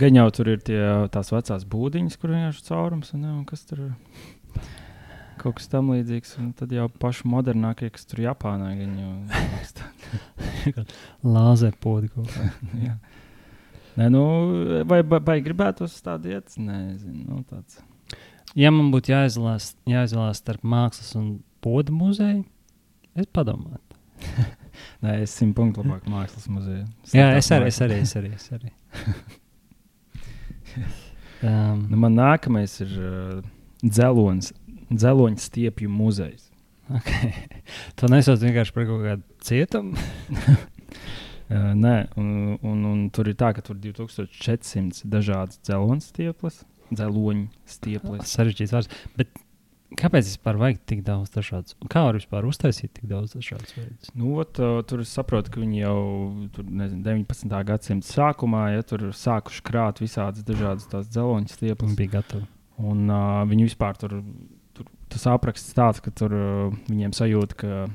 gan 0.00 0.18
jau 0.20 0.26
tur 0.38 0.50
ir 0.54 0.62
tie, 0.64 0.80
tās 1.12 1.32
vecās 1.32 1.66
būdiņas, 1.72 2.18
kur 2.20 2.34
vienkārši 2.34 2.62
ir 2.62 2.68
caurums, 2.70 3.12
un, 3.16 3.22
ne, 3.24 3.32
un 3.32 3.44
kas 3.48 3.64
tur 3.68 3.88
ir. 3.88 3.94
Kaut 5.36 5.58
kas 5.58 5.68
tam 5.68 5.90
līdzīgs, 5.92 6.38
un 6.40 6.48
tad 6.56 6.72
jau 6.72 6.86
paši 7.00 7.28
modernākie, 7.28 7.90
kas 7.92 8.08
tur 8.08 8.22
Japānā 8.24 8.70
jau 8.72 9.12
Lāzera 11.36 11.76
poda 11.80 12.08
kaut 12.12 12.32
kā. 12.32 12.46
Nē, 13.96 14.08
nu, 14.12 14.22
vai, 14.88 15.00
vai, 15.08 15.20
vai 15.24 15.36
gribētu 15.44 15.86
uz 15.86 15.94
tādu 16.04 16.32
iet? 16.32 16.56
Nē, 16.60 16.80
zinu, 17.00 17.22
nu, 17.28 17.40
tāds. 17.48 17.78
Ja 18.56 18.72
man 18.72 18.90
būtu 18.92 19.12
jāizvēlās, 19.12 19.70
jāizvēlās 19.88 20.40
starp 20.42 20.64
mākslas 20.64 21.14
un 21.20 21.30
poda 21.64 21.92
muzeju, 21.92 22.42
es 23.16 23.28
padomātu. 23.36 23.96
Nē, 25.04 25.20
es 25.22 25.36
simt 25.36 25.56
punktu 25.56 25.84
labāk 25.84 26.08
mākslas 26.12 26.48
muzejā. 26.52 26.84
Jā, 27.12 27.32
es 27.36 27.52
arī, 27.52 27.72
es 27.72 27.80
arī, 27.84 28.00
es 28.04 28.16
arī. 28.20 28.36
Es 28.36 28.52
arī. 28.56 28.72
Um, 30.76 31.86
Nu, 31.90 31.98
man 32.00 32.16
nākamais 32.18 32.78
ir 32.84 32.92
uh, 33.00 33.40
dzelonis, 33.82 34.52
dzeloņa 34.92 35.42
stiepju 35.42 35.90
muzejs. 35.92 36.48
okay. 36.94 37.32
To 38.00 38.10
nesauc 38.12 38.42
vienkārši 38.42 38.74
par 38.76 38.88
kaut 38.88 39.06
kādu 39.06 39.46
cietumu. 39.46 39.96
Uh, 41.46 41.76
nē, 41.78 42.08
un, 42.18 42.56
un, 42.66 42.78
un 42.90 43.02
tur 43.14 43.28
ir 43.30 43.36
tā, 43.38 43.52
ka 43.54 43.62
tur 43.62 43.76
ir 43.78 43.92
2400 43.94 45.06
dažādas 45.06 45.60
dzeloņa 45.62 46.02
stieples. 46.02 46.56
Dzeloņa 46.90 47.70
stieples. 47.70 48.32
Sarežģīts 48.32 48.74
vārds. 48.74 48.96
Bet 49.14 49.30
kāpēc 49.94 50.30
vispār 50.30 50.58
vajag 50.60 50.80
tik 50.90 51.02
daudz 51.06 51.30
dažādas? 51.34 51.76
Un 51.82 51.90
Kā 51.92 52.02
var 52.06 52.18
vispār 52.18 52.46
uztaisīt 52.48 52.92
tik 52.96 53.06
daudz 53.10 53.36
dažādas 53.36 53.76
veidus? 53.76 54.10
Nu, 54.18 54.34
ot, 54.42 54.58
tur 54.88 55.04
es 55.04 55.12
saprotu, 55.14 55.52
ka 55.54 55.62
viņi 55.62 55.82
jau 55.82 56.00
tur, 56.56 56.66
nezinu, 56.66 57.04
19. 57.06 57.56
gadsimta 57.70 58.10
sākumā 58.10 58.64
ja, 58.74 58.86
tur 58.86 59.08
sākuši 59.16 59.64
krāt 59.66 60.02
visādas 60.02 60.46
dažādas 60.46 60.88
tās 60.90 61.10
dzeloņa 61.12 61.54
stieples. 61.54 61.92
Un 61.92 61.98
bija 61.98 62.16
gatavi. 62.18 62.48
Un 62.82 63.06
uh, 63.08 63.44
viņi 63.48 63.68
vispār 63.70 63.96
tur, 64.00 64.18
tur 64.76 64.90
tas 65.12 65.28
apraksts 65.32 65.76
tāds, 65.76 66.02
ka 66.04 66.12
tur 66.12 66.34
uh, 66.36 66.74
viņiem 66.90 67.14
sajūta, 67.16 67.60
ka 67.62 67.86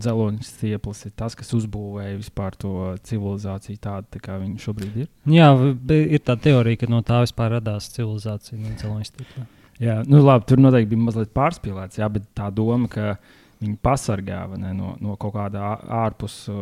dzeloņa 0.00 0.46
stieples 0.46 1.04
ir 1.08 1.14
tas, 1.18 1.34
kas 1.38 1.50
uzbūvēja 1.56 2.18
vispār 2.20 2.56
to 2.60 2.74
civilizāciju 3.06 3.80
tādu, 3.82 4.08
tā 4.14 4.22
kā 4.22 4.38
viņi 4.40 4.62
šobrīd 4.62 5.00
ir. 5.04 5.08
Jā, 5.30 5.50
ir 5.90 6.22
tā 6.24 6.36
teorija, 6.40 6.84
ka 6.84 6.90
no 6.90 7.02
tā 7.06 7.22
vispār 7.24 7.56
radās 7.58 7.90
civilizācija. 7.96 8.60
No 8.60 8.76
dzeloņa 8.78 9.10
stikla. 9.10 9.46
Jā, 9.80 10.00
nu 10.04 10.20
labi, 10.20 10.44
tur 10.48 10.60
noteikti 10.60 10.92
bija 10.92 11.06
mazliet 11.06 11.30
pārspīlēts, 11.36 12.00
jā, 12.02 12.08
bet 12.12 12.26
tā 12.36 12.50
doma, 12.52 12.88
ka 12.92 13.14
viņi 13.60 13.78
pasargā 13.84 14.42
ne, 14.60 14.74
no, 14.76 14.94
no 15.00 15.14
kaut 15.20 15.34
kāda 15.36 15.70
ārpus 16.02 16.42
uh, 16.52 16.58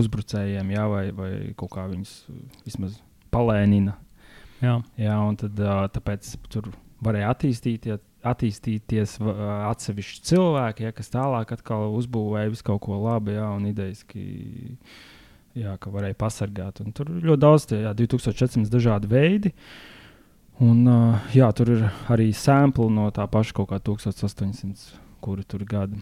uzbrucējiem, 0.00 0.72
jā, 0.72 0.86
vai, 0.88 1.02
vai 1.16 1.32
kaut 1.58 1.74
kā 1.74 1.84
viņus 1.90 2.14
uh, 2.30 2.38
vismaz 2.64 2.96
palēnina. 3.32 3.96
Jā, 4.62 4.78
Jā, 5.00 5.18
un 5.26 5.36
tad, 5.40 5.58
uh, 5.60 5.84
tāpēc 5.92 6.32
tur 6.52 6.70
varēja 7.02 7.32
attīstīties, 7.34 8.02
attīstīties 8.32 9.16
uh, 9.20 9.32
atsevišķi 9.72 10.24
cilvēki, 10.32 10.86
ja, 10.86 10.96
kas 10.96 11.12
tālāk 11.12 11.52
atkal 11.56 11.90
uzbūvēja 11.98 12.52
visu 12.52 12.68
kaut 12.70 12.84
ko 12.86 13.00
labu, 13.02 13.34
jā, 13.36 13.48
un 13.52 13.66
idejaski. 13.72 14.22
Jā, 15.52 15.74
ka 15.76 15.90
varēja 15.92 16.16
pasargāt. 16.16 16.78
Un 16.80 16.94
tur 16.96 17.10
ļoti 17.12 17.40
daudz, 17.42 17.66
tie, 17.68 17.82
jā, 17.82 17.90
2400 17.92 18.72
dažādi 18.72 19.10
veidi. 19.10 19.50
Un, 20.62 20.84
uh, 20.86 21.32
jā, 21.34 21.48
tur 21.56 21.72
ir 21.74 21.86
arī 22.12 22.30
sēkli 22.36 22.86
no 22.94 23.08
tā 23.14 23.26
paša 23.30 23.56
kaut 23.56 23.72
kā 23.72 23.80
1800, 23.82 24.92
kuri 25.24 25.46
tur 25.48 25.64
gadi. 25.66 25.98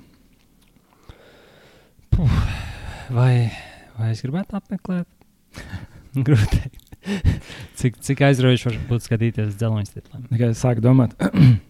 vai, 3.18 3.48
vai 3.96 4.12
es 4.12 4.20
gribētu 4.26 4.60
apmeklēt? 4.60 5.08
Grūti 6.26 6.68
cik, 7.80 7.98
cik 8.04 8.22
aizraujoši 8.28 8.68
var 8.68 8.78
būt 8.90 9.06
skatīties 9.06 9.50
uz 9.52 9.58
dzeloņa 9.58 9.88
stikliem? 9.88 10.24
Tikai 10.30 10.52
es 10.52 10.62
sāku 10.62 10.84
domāt, 10.84 11.14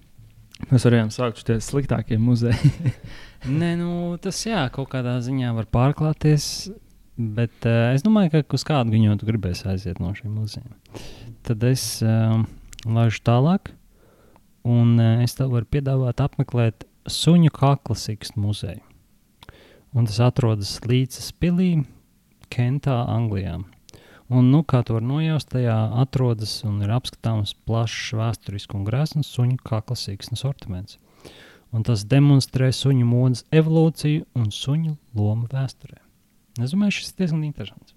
mēs 0.70 0.87
varējām 0.87 1.11
sākt 1.14 1.42
šie 1.42 1.59
sliktākie 1.64 2.18
muzeji. 2.20 2.73
Nē, 3.61 3.75
nu, 3.80 3.90
tas 4.23 4.40
jā, 4.44 4.66
kaut 4.75 4.90
kādā 4.92 5.16
ziņā 5.25 5.54
var 5.56 5.68
pārklāties. 5.73 6.70
Bet 7.20 7.66
uh, 7.68 7.90
es 7.92 8.04
domāju, 8.04 8.32
ka 8.32 8.56
uz 8.56 8.62
kādu 8.64 8.94
viņu 8.94 9.18
tu 9.20 9.26
gribēsi 9.28 9.66
aiziet 9.68 9.99
no 10.00 10.12
šiem 10.16 10.32
muzejiem. 10.38 10.70
Tad 11.44 11.64
es 11.68 11.82
uh, 12.00 12.38
laižu 12.87 13.22
tālāk, 13.26 13.72
un 14.64 14.94
uh, 14.99 15.25
es 15.25 15.37
tev 15.38 15.54
varu 15.54 15.68
piedāvāt 15.68 16.22
apmeklēt 16.25 16.87
suņu 17.10 17.52
kakla 17.54 17.96
sikstu 17.96 18.40
muzeju. 18.40 18.82
Un 19.96 20.06
tas 20.06 20.20
atrodas 20.22 20.76
Līdzes 20.87 21.32
pilī, 21.42 21.82
Kentā, 22.50 23.00
Anglijā. 23.10 23.58
Un, 24.30 24.50
nu, 24.52 24.60
kā 24.62 24.84
to 24.87 24.94
var 24.94 25.02
nojaust, 25.02 25.49
tajā 25.50 25.75
atrodas 25.99 26.52
un 26.62 26.76
ir 26.84 26.92
apskatāms 26.94 27.56
plašs 27.66 28.12
vēsturisks 28.14 28.76
un 28.78 28.84
grēsns 28.87 29.30
suņu 29.34 29.58
kakla 29.66 29.96
sīksnes 29.99 30.46
ornaments. 30.46 31.00
Un 31.75 31.82
tas 31.87 32.04
demonstrē 32.06 32.70
suņu 32.75 33.06
modes 33.06 33.42
evolūciju 33.54 34.28
un 34.38 34.52
suņu 34.54 34.94
lomu 35.18 35.50
vēsturē. 35.50 35.99
Es 36.62 36.75
domāju, 36.75 37.00
šis 37.00 37.10
ir 37.10 37.18
diezgan 37.25 37.42
interesants. 37.46 37.94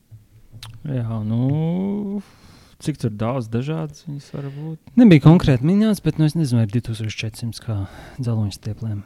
Jā, 0.90 1.20
nu, 1.28 2.22
cik 2.84 3.00
tur 3.02 3.14
daudz 3.14 3.50
dažādas 3.54 4.06
viņas 4.08 4.30
var 4.34 4.48
būt? 4.56 4.94
Nebija 5.00 5.26
konkrēti 5.26 5.68
minēts, 5.68 6.02
bet 6.04 6.20
nu, 6.20 6.28
es 6.30 6.38
nezinu, 6.38 6.62
vai 6.62 6.68
ir 6.68 6.74
2400 6.74 7.64
kā 7.64 7.78
dzeloņa 8.20 8.58
stieplēm. 8.58 9.04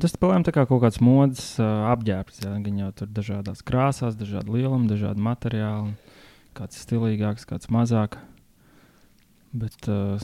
Tas 0.00 0.14
palēm 0.20 0.44
tā 0.46 0.52
kā 0.54 0.64
kaut 0.70 0.84
kāds 0.84 1.00
modes 1.02 1.44
uh, 1.58 1.90
apģērbs. 1.90 2.44
Jā, 2.44 2.52
gan 2.62 2.78
jau 2.78 2.90
tur 2.96 3.10
dažādās 3.10 3.64
krāsās, 3.66 4.18
dažādi 4.18 4.54
lielumi, 4.54 4.88
dažādi 4.90 5.24
materiāli. 5.24 5.96
Kāds 6.56 6.78
stilīgāks, 6.84 7.46
kāds 7.48 7.70
mazāk. 7.74 8.16
Bet 9.50 9.90
uh, 9.90 10.22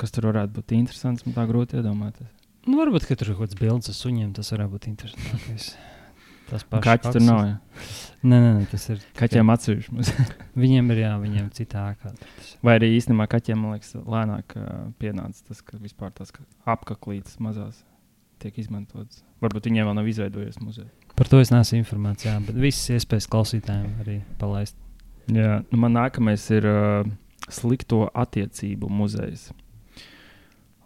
kas 0.00 0.12
tur 0.14 0.28
varētu 0.30 0.58
būt 0.58 0.76
interesants, 0.76 1.24
man 1.24 1.36
tā 1.36 1.46
grūti 1.48 1.80
iedomāties. 1.80 2.30
Nu, 2.68 2.78
varbūt, 2.80 3.08
ka 3.08 3.16
tur 3.16 3.32
ir 3.32 3.38
kaut 3.38 3.48
kāds 3.48 3.60
bildes 3.60 3.92
ar 3.92 3.98
suņiem, 3.98 4.32
tas 4.36 4.52
varētu 4.54 4.76
būt 4.76 4.88
interesantākais. 4.92 5.72
Tas 6.54 6.62
pats 6.70 6.84
Kaķis 6.86 7.16
tur 7.16 7.24
nav. 7.26 7.40
Jā. 7.48 7.54
Nē, 8.24 8.36
nē, 8.40 8.50
nē, 8.56 8.66
tas 8.70 8.84
ir. 8.94 9.00
Kaķiem 9.18 9.50
atsevišķi. 9.52 9.94
mums. 9.96 10.10
Viņiem 10.64 10.92
ir, 10.94 11.00
jā, 11.02 11.10
viņiem 11.20 11.48
citā 11.56 11.88
ēkā. 11.92 12.12
Tas- 12.20 12.52
Vai 12.64 12.76
arī 12.78 12.92
īstenībā 12.96 13.26
kaķiem, 13.32 13.58
man 13.60 13.74
liekas, 13.74 13.90
lēnāk 14.00 14.54
uh, 14.60 14.68
pienāca 15.02 15.42
tas, 15.50 15.60
ka 15.66 15.80
vispār 15.82 16.14
tās 16.16 16.30
ka 16.32 16.44
apaklītes 16.76 17.36
mazās 17.42 17.82
tiek 18.40 18.56
izmantotas. 18.62 19.24
Varbūt 19.44 19.66
viņiem 19.68 19.88
vēl 19.90 19.98
nav 19.98 20.08
izveidojies 20.12 20.60
muzejs. 20.62 20.88
Par 21.18 21.28
to 21.30 21.38
es 21.42 21.50
neesmu 21.52 21.80
informēts, 21.82 22.24
jā, 22.26 22.32
bet 22.46 22.56
visas 22.58 22.88
iespējas 22.96 23.28
klausītājiem 23.34 23.90
arī 24.06 24.16
palaist. 24.40 24.78
Jā, 25.32 25.60
nu 25.72 25.78
man 25.84 25.94
nākamais 25.98 26.46
ir 26.54 26.66
uh, 26.70 27.10
slikto 27.52 28.06
attiecību 28.14 28.88
muzejs. 28.92 29.50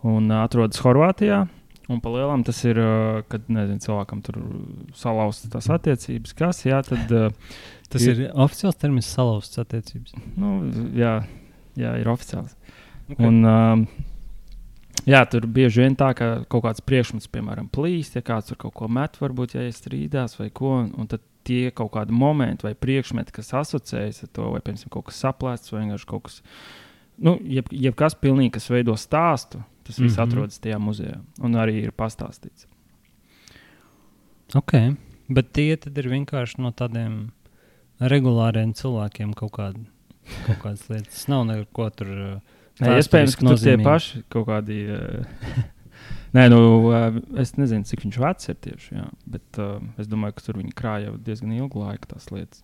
Un 0.06 0.30
uh, 0.30 0.42
atrodas 0.44 0.80
Horvātijā. 0.84 1.44
Un 1.88 2.02
pa 2.04 2.10
lielam 2.12 2.42
tas 2.44 2.58
ir, 2.68 2.76
kad 3.32 3.46
nezinu, 3.48 3.80
cilvēkam 3.80 4.20
tur 4.26 4.36
salauztas 4.98 5.48
tās 5.54 5.70
attiecības. 5.72 6.34
Kas, 6.36 6.64
jā, 6.68 6.82
tad, 6.84 7.32
Tas 7.88 8.02
Ir- 8.04 8.18
ir, 8.26 8.32
oficiāls 8.36 8.76
termins 8.76 9.06
salauzts 9.08 9.56
attiecības. 9.62 10.12
nu, 10.36 10.50
jā, 10.92 11.24
jā, 11.74 11.94
ir 12.00 12.10
oficiāls. 12.12 12.52
Okay. 13.08 13.24
Un, 13.24 13.38
um, 13.48 13.86
jā, 15.08 15.22
tur 15.30 15.46
bieži 15.48 15.80
vien 15.86 15.96
tā, 15.96 16.10
ka 16.14 16.44
kaut 16.52 16.66
kāds 16.66 16.82
priekšmets, 16.84 17.30
piemēram, 17.32 17.70
plīst, 17.72 18.18
ja 18.18 18.20
kāds 18.20 18.50
tur 18.50 18.56
kaut 18.60 18.74
ko 18.76 18.88
met, 18.92 19.16
varbūt, 19.16 19.54
ja 19.56 19.64
strīdās 19.72 20.36
vai 20.38 20.50
ko. 20.50 20.74
Un, 20.82 20.92
un 21.00 21.08
tad 21.08 21.24
tie 21.48 21.70
kaut 21.72 21.94
kādi 21.94 22.12
momenti 22.12 22.66
vai 22.68 22.74
priekšmeti, 22.76 23.32
kas 23.32 23.54
asociējas 23.56 24.26
ar 24.26 24.34
to, 24.36 24.50
vai, 24.52 24.60
piemēram, 24.60 24.92
kaut 24.92 25.06
kas 25.08 25.22
saplēsts 25.24 25.72
vai 25.72 25.86
vienkārši 25.86 26.10
kaut 26.12 26.26
kas. 26.28 26.42
Nu, 27.18 27.34
jeb, 27.42 27.70
jebkas 27.74 28.14
pilnīgi, 28.18 28.54
kas 28.58 28.68
veido 28.70 28.94
stāstu, 28.98 29.62
tas 29.86 29.98
viss 29.98 30.14
mm. 30.14 30.22
-hmm. 30.22 30.28
atrodas 30.28 30.60
tajā 30.62 30.78
muzejā. 30.78 31.18
Un 31.42 31.58
arī 31.58 31.82
ir 31.82 31.92
pastāstīts. 31.92 32.66
ok, 34.54 34.72
bet 35.28 35.52
tie 35.52 35.72
ir 35.72 36.08
vienkārši 36.08 36.62
no 36.62 36.70
tādiem 36.70 37.30
regulāriem 38.00 38.74
cilvēkiem 38.74 39.34
kaut, 39.34 39.52
kādi, 39.52 39.84
kaut 40.46 40.62
kādas 40.62 40.86
lietas. 40.88 41.14
Tas 41.14 41.28
nav 41.28 41.44
neko 41.46 41.90
tur. 41.90 42.06
uh, 42.06 42.40
Nē, 42.78 42.94
iespējams, 43.00 43.34
ka 43.34 43.42
tur 43.42 43.48
tie 43.48 43.74
nozīmīgi. 43.74 43.84
paši 43.84 44.22
kaut 44.30 44.46
kādi. 44.46 44.78
Uh, 44.86 45.64
Nē, 46.36 46.48
nu, 46.52 46.60
uh, 46.92 47.18
es 47.40 47.56
nezinu, 47.58 47.84
cik 47.88 48.04
viņš 48.04 48.18
vecs 48.22 48.48
ir 48.52 48.58
tieši. 48.66 48.94
Jā, 48.94 49.06
bet 49.26 49.58
uh, 49.58 49.80
es 49.98 50.06
domāju, 50.10 50.36
ka 50.36 50.46
tur 50.46 50.60
viņi 50.60 50.74
krāja 50.78 51.14
diezgan 51.24 51.56
ilgu 51.56 51.82
laiku 51.82 52.12
tās 52.12 52.30
lietas. 52.30 52.62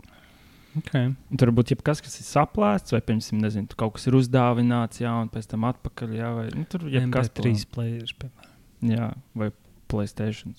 Okay. 0.80 1.12
Un 1.12 1.38
Tur 1.38 1.52
varbūt 1.52 1.74
jebkas, 1.74 2.00
kas 2.02 2.16
ir 2.18 2.26
saplēsts, 2.26 2.94
vai, 2.94 3.00
piemēram, 3.06 3.42
nezinu, 3.44 3.76
kaut 3.78 3.94
kas 3.96 4.08
ir 4.10 4.16
uzdāvināts, 4.18 5.02
jā, 5.04 5.12
un 5.22 5.30
pēc 5.30 5.46
tam 5.52 5.66
atpakaļ, 5.68 6.16
jā, 6.18 6.30
vai 6.34 6.46
nu, 6.50 6.64
tur 6.70 6.88
jebkas 6.90 7.30
MP3 7.30 7.68
players, 7.74 8.14
piemēram. 8.18 8.50
Jā, 8.90 9.12
vai 9.38 9.52
Playstation. 9.90 10.56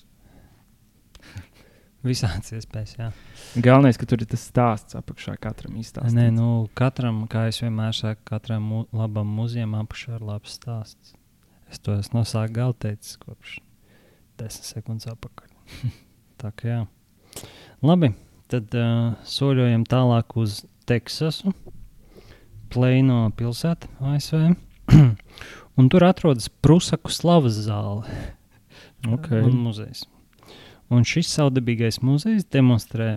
Visādas 2.06 2.54
iespējas, 2.54 2.94
jā. 2.96 3.10
Galvenais, 3.60 3.98
ka 3.98 4.08
tur 4.08 4.22
ir 4.22 4.30
tas 4.30 4.44
stāsts 4.48 4.96
apakšā 4.98 5.36
katram 5.42 5.76
izstāstīts. 5.80 6.16
Nē, 6.16 6.30
nu, 6.34 6.48
katram, 6.78 7.24
kā 7.30 7.48
es 7.50 7.60
vienmēr 7.64 7.96
saku, 7.96 8.22
katram 8.30 8.66
mu 8.70 8.82
labam 8.96 9.28
muzejam 9.36 9.74
apakšā 9.80 10.20
ir 10.20 10.26
labs 10.26 10.56
stāsts. 10.60 11.16
Es 11.66 11.82
to 11.82 11.96
esmu 11.98 12.22
no 12.22 12.28
sākuma 12.28 12.54
gala 12.60 12.76
teicis 12.86 13.18
kopš 13.18 13.58
desmit 14.38 14.68
sekundes 14.68 15.08
atpakaļ. 15.10 15.50
Tā 16.40 16.52
kā 16.54 16.70
jā. 16.70 16.80
Labi, 17.84 18.12
tad 18.52 18.74
uh, 18.78 19.14
soļojam 19.26 19.84
tālāk 19.88 20.36
uz 20.40 20.62
Teksasu, 20.86 21.52
Plēno 22.70 23.26
pilsētu 23.38 23.90
ASV. 24.12 24.54
Un 25.76 25.90
tur 25.92 26.06
atrodas 26.06 26.48
Prusaku 26.48 27.12
slavas 27.12 27.58
zāle 27.66 28.06
Ok. 29.14 29.28
un 29.36 29.58
muzejs. 29.60 30.06
Un 30.90 31.04
šis 31.06 31.28
savdabīgais 31.34 32.00
muzejs 32.02 32.46
demonstrē 32.54 33.16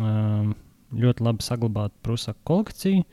um, 0.00 0.52
ļoti 0.96 1.24
labi 1.26 1.44
saglabātu 1.44 1.96
Prusaku 2.04 2.40
kolekciju, 2.46 3.04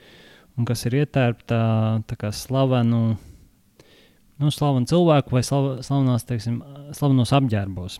un 0.59 0.67
kas 0.69 0.85
ir 0.87 0.99
ietērpta 1.01 1.59
tā 2.07 2.31
slavenu, 2.35 3.01
nu, 4.39 4.51
slavenu 4.53 4.87
cilvēku 4.91 5.35
vai 5.35 5.43
slava, 5.47 5.77
slavenās, 5.85 6.27
teiksim, 6.29 6.61
slavenos 6.95 7.33
apģērbos. 7.35 7.97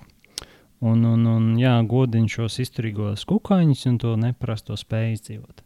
Un, 0.84 1.04
un, 1.08 1.28
un 1.30 1.46
jā, 1.56 1.78
godina 1.88 2.28
šos 2.28 2.58
izturīgos 2.60 3.24
kukaiņus 3.30 3.86
un 3.88 4.00
to 4.04 4.16
neparasto 4.20 4.76
spēju 4.76 5.14
izdzīvot. 5.16 5.62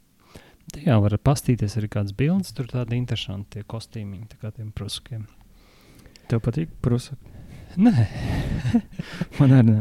Te 0.73 0.83
jā, 0.83 0.97
var 1.01 1.15
pastīties 1.23 1.77
arī 1.79 1.89
kādas 1.89 2.13
bildes, 2.17 2.51
tur 2.53 2.67
tādi 2.69 2.99
interesanti 2.99 3.57
tie 3.57 3.63
kostīmiņi, 3.65 4.27
tā 4.33 4.37
kā 4.41 4.51
tiem 4.53 4.69
prusakiem. 4.75 5.23
Tev 6.27 6.43
patīk, 6.43 6.73
prasa. 6.83 7.15
Nē, 7.79 7.93
Man 9.39 9.55
arī 9.55 9.65
ne. 9.71 9.79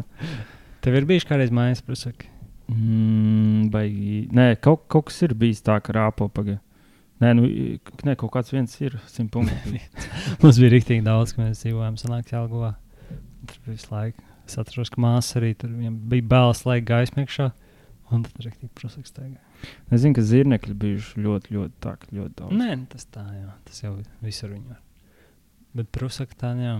tev 0.85 0.97
ir 0.97 1.09
bijuši 1.09 1.29
kādreiz 1.29 1.53
mājas 1.55 1.83
prusaki. 1.85 2.31
Mm, 2.71 3.67
baigi. 3.75 4.23
Nē, 4.35 4.55
kaut, 4.63 4.87
kaut 4.93 5.11
kas 5.11 5.21
ir 5.27 5.35
bijis 5.39 5.63
tā, 5.67 5.77
ka 5.83 5.95
rāpo 5.97 6.31
pagaidi. 6.33 6.63
Nē, 7.23 7.33
nu, 7.37 7.49
nē, 8.05 8.15
kaut 8.21 8.35
kāds 8.35 8.53
viens 8.53 8.73
ir 8.85 8.99
simt 9.09 9.33
punkti. 9.35 9.81
Mums 10.43 10.61
bija 10.61 10.73
rīktīgi 10.75 11.05
daudz, 11.07 11.33
ka 11.33 11.45
mēs 11.45 11.65
dzīvojām 11.65 11.97
senāk 12.01 12.33
Jālgavā. 12.35 12.75
Tur 13.49 13.61
bija 13.65 13.77
visu 13.77 13.93
laiku. 13.95 14.36
Es 14.47 14.59
atceros, 14.61 14.91
ka 14.95 15.03
māsa 15.03 15.41
arī 15.41 15.53
tur 15.59 15.73
bija 15.75 16.23
bēlas 16.31 16.65
laika 16.69 16.87
gaisma 16.95 17.25
iekšā. 17.25 17.51
Un 18.15 18.23
tad 18.23 18.39
rīktīgi 18.45 18.71
prusaks 18.79 19.11
staigā. 19.11 19.41
Es 19.91 20.05
zinu, 20.05 20.15
ka 20.15 20.23
zirnekļi 20.23 20.75
bijuši 20.79 21.23
ļoti, 21.25 21.55
ļoti, 21.57 21.75
tā, 21.83 21.97
ļoti 22.15 22.35
daudz. 22.39 22.55
Nē, 22.55 22.69
nu 22.79 22.91
tas 22.93 23.09
tā, 23.11 23.25
jā. 23.35 23.55
Tas 23.67 23.83
jau 23.83 23.97
visur 24.23 24.53
viņu 24.53 24.69
var. 24.71 24.83
Bet 25.77 25.91
prusaki 25.95 26.39
tā, 26.39 26.53
jā. 26.61 26.77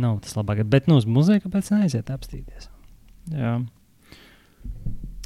Nav 0.00 0.20
tas 0.24 0.36
labākais. 0.38 0.68
Bet 0.70 0.86
nu 0.86 1.00
uz 1.00 1.08
muzeju 1.10 1.42
kāpēc 1.48 1.72
neaiziet 1.74 2.12
apstīties? 2.14 2.70
Jā. 3.34 3.56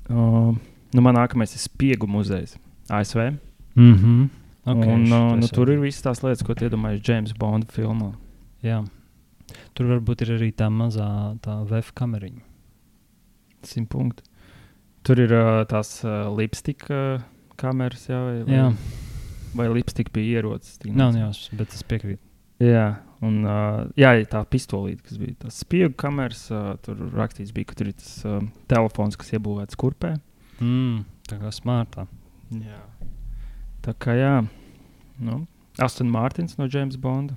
Uh, 0.08 0.56
nu, 0.94 1.04
man 1.04 1.16
nākamais 1.18 1.52
ir 1.56 1.62
Spiegu 1.62 2.08
muzejs 2.10 2.56
ASV. 2.88 3.34
Mhm. 3.76 4.24
Okay, 4.64 4.88
un, 4.88 5.04
uh, 5.12 5.34
nu, 5.37 5.48
tur 5.52 5.68
ir 5.68 5.82
visas 5.82 6.00
tās 6.06 6.22
lietas, 6.24 6.40
ko 6.46 6.56
iedomājas 6.56 7.02
James 7.04 7.34
Bonda 7.37 7.68
filmā. 7.68 8.14
Jā. 8.64 8.80
Tur 9.75 9.90
varbūt 9.93 10.25
ir 10.27 10.35
arī 10.37 10.51
tā 10.57 10.69
mazā 10.73 11.07
tā 11.45 11.61
VF 11.69 11.93
kameriņa. 11.99 12.43
Simt 13.64 13.90
punkti. 13.93 14.27
Tur 15.05 15.21
ir 15.21 15.33
uh, 15.37 15.62
tās 15.69 15.99
uh, 16.05 16.29
lipstika 16.33 17.01
kameras, 17.61 18.07
jā, 18.09 18.19
vai, 18.25 18.37
vai, 18.45 18.55
Jā, 18.57 18.69
vai 19.55 19.67
lipstika 19.73 20.12
bija 20.14 20.40
ierocis. 20.40 20.79
nav 20.88 21.12
jausmas, 21.17 21.51
bet 21.59 21.75
es 21.77 21.85
piekrītu. 21.87 22.23
Jā, 22.64 22.87
un 23.25 23.43
uh, 23.45 23.85
jā, 24.01 24.14
tā 24.31 24.40
pistolīte, 24.49 25.05
kas 25.09 25.19
bija 25.21 25.37
tās 25.45 25.61
spiegu 25.64 25.93
kameras, 26.01 26.47
uh, 26.55 26.75
tur 26.85 27.01
rakstīts, 27.14 27.53
bija, 27.55 27.69
ka 27.71 27.79
tur 27.79 27.90
ir 27.93 27.97
tas 28.01 28.12
uh, 28.25 28.40
telefons, 28.71 29.19
kas 29.21 29.35
iebūvēts 29.37 29.79
kurpē. 29.81 30.14
Mm, 30.62 31.05
tā 31.29 31.38
kā 31.43 31.53
smartā. 31.53 32.07
Jā. 32.55 32.81
Tā 33.85 33.93
kā 34.01 34.14
jā, 34.17 34.35
nu, 35.21 35.43
Aston 35.83 36.09
Martins 36.09 36.57
no 36.57 36.69
James 36.71 36.97
Bonda. 36.97 37.37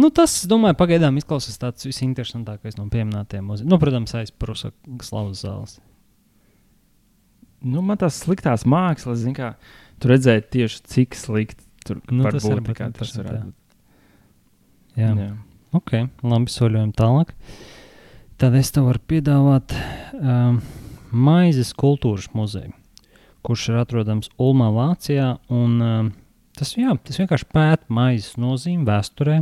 Nu, 0.00 0.10
tas, 0.14 0.34
domāju, 0.50 0.78
pagaidām 0.80 1.18
izklausās 1.20 1.58
tāds 1.60 1.86
visinteresantākais 1.88 2.78
no 2.78 2.86
pieminētajiem 2.92 3.46
muzejiem. 3.46 3.70
Nu, 3.70 3.78
protams, 3.82 4.14
aizprusa 4.18 4.72
slavas 5.04 5.44
zāles. 5.44 5.78
Nu, 7.60 7.82
man 7.84 8.00
tās 8.00 8.22
sliktās 8.22 8.64
mākslas, 8.68 9.20
zin 9.24 9.34
kā, 9.36 9.52
tur 10.00 10.14
redzēja 10.14 10.46
tieši 10.54 10.80
cik 10.94 11.18
slikti 11.18 11.66
tur 11.84 12.00
Nu, 12.10 12.24
var 12.24 12.36
tas 12.36 12.44
būt. 12.44 12.54
var 12.54 12.62
būt 12.62 12.70
tā 12.70 12.76
kā 12.78 12.88
Tas 12.96 13.12
varētu 13.16 13.36
jā. 13.36 13.44
būt. 13.44 13.56
Jā, 15.00 15.10
jā. 15.16 15.30
ok, 15.78 15.92
labi, 16.26 16.52
soļojam 16.52 16.92
tālāk. 16.96 17.34
Tad 18.40 18.56
es 18.56 18.72
tev 18.72 18.88
varu 18.88 19.02
piedāvāt 19.12 19.74
um, 20.16 20.60
Maizes 21.10 21.72
kultūras 21.76 22.30
muzeju, 22.36 22.72
kurš 23.46 23.68
ir 23.72 23.80
atrodams 23.82 24.30
Ulmā, 24.40 24.70
Vācijā. 24.74 25.34
Un, 25.52 25.76
um, 25.84 26.10
tas, 26.60 26.74
jā, 26.76 26.92
tas 27.06 27.18
vienkārši 27.20 27.48
pēta 27.50 27.96
maizes 27.96 28.36
nozīmi 28.40 28.86
vēsturē 28.88 29.40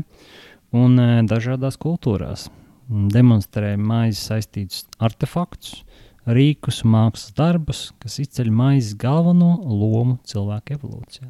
un 0.78 1.02
uh, 1.02 1.18
dažādās 1.28 1.78
kultūrās. 1.80 2.48
Demonstrē 2.88 3.74
maizes 3.76 4.22
saistītus 4.30 4.86
artefaktus, 5.04 5.82
rīkus 6.28 6.80
mākslas 6.88 7.34
darbus, 7.36 7.82
kas 8.00 8.16
izceļ 8.22 8.48
maizes 8.54 8.94
galveno 9.00 9.56
lomu 9.60 10.16
cilvēku 10.28 10.78
evolūcijā. 10.78 11.28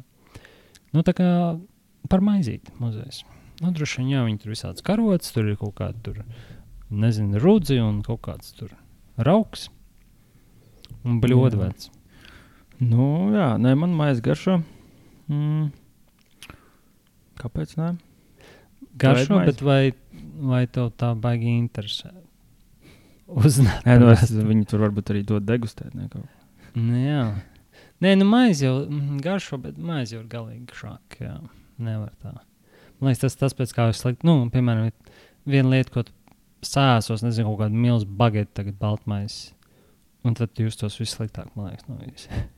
Nu, 0.95 1.03
tā 1.05 1.13
kā 1.17 1.27
par 2.09 2.23
maizīti 2.25 2.73
muzejs. 2.79 3.23
Nu, 3.59 3.73
droši 3.75 3.99
vien, 3.99 4.13
jā, 4.13 4.23
viņi 4.23 4.39
tur 4.39 4.53
visādas 4.53 4.85
karotes, 4.85 5.33
tur 5.35 5.51
ir 5.51 5.59
kaut 5.59 5.75
kāda, 5.81 5.99
tur, 6.05 6.21
nezinu, 6.89 7.41
rudzi 7.43 7.81
un 7.83 7.99
kaut 8.05 8.21
kāds 8.29 8.53
tur 8.55 8.71
rauks 9.19 9.67
un 11.03 11.19
bļodvērts. 11.23 11.91
Nu, 12.79 13.05
jā, 13.35 13.51
nē, 13.59 13.75
man 13.75 13.95
maize 13.99 14.23
garšo. 14.23 14.61
Mm. 15.29 15.69
Kāpēc? 17.39 17.75
Nē? 17.79 17.93
Garšo, 18.99 19.37
maizi? 19.37 19.51
bet 19.51 19.61
vai, 19.63 19.81
vai 20.49 20.63
tev 20.67 20.89
tā 20.99 21.13
baigi 21.19 21.53
interesē? 21.53 22.11
Uzzināt, 23.39 23.85
Nē, 23.85 23.99
nu, 24.01 24.09
es, 24.15 24.33
viņi 24.33 24.67
tur 24.69 24.83
varbūt 24.87 25.13
arī 25.13 25.23
dod 25.27 25.45
degustēt. 25.47 25.93
Ne, 25.95 26.09
ko. 26.11 26.23
Nu, 26.75 26.97
jā. 26.97 27.23
Nē, 28.03 28.15
nu 28.19 28.27
maize 28.27 28.65
jau 28.65 28.75
mm, 28.87 29.19
garšo, 29.23 29.59
bet 29.61 29.77
maize 29.77 30.15
jau 30.15 30.23
ir 30.23 30.29
galīgi 30.31 30.77
šāk. 30.81 31.19
Jā. 31.21 31.37
Nevar 31.79 32.11
tā. 32.19 32.33
Man 32.99 33.11
liekas, 33.11 33.21
tas 33.27 33.37
tas 33.39 33.55
pēc 33.55 33.73
kā 33.75 33.87
es 33.93 34.01
slikti. 34.01 34.27
Nu, 34.27 34.41
piemēram, 34.51 34.89
viena 35.47 35.75
lieta, 35.75 35.93
ko 35.93 36.03
tu 36.07 36.15
sēsos, 36.65 37.23
nezinu, 37.23 37.53
kaut 37.53 37.61
kāda 37.63 37.83
milzīga 37.85 38.17
bagāta, 38.19 38.55
tagad 38.61 38.79
baltmaize. 38.81 39.53
Un 40.27 40.35
tad 40.35 40.51
tu 40.51 40.65
justos 40.65 40.97
vissliktāk, 40.99 41.53
man 41.55 41.69
liekas, 41.69 41.87
no 41.87 41.99
visiem. 42.01 42.49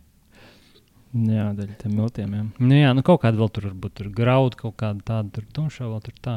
Jā, 1.11 1.49
daļa 1.57 1.75
tam 1.81 1.95
miltiem. 1.97 2.33
Jā. 2.37 2.45
Nu, 2.63 2.75
jā, 2.77 2.93
nu 2.95 3.03
kaut 3.03 3.21
kāda 3.25 3.41
vēl 3.41 3.51
tur 3.51 3.67
varbūt 3.69 3.97
tur 3.99 4.09
graudu, 4.15 4.59
kaut 4.63 4.77
kāda 4.79 5.03
tāda 5.03 5.33
tur 5.35 5.47
tumšā, 5.57 5.89
vēl 5.91 6.01
tur 6.05 6.15
tā. 6.23 6.35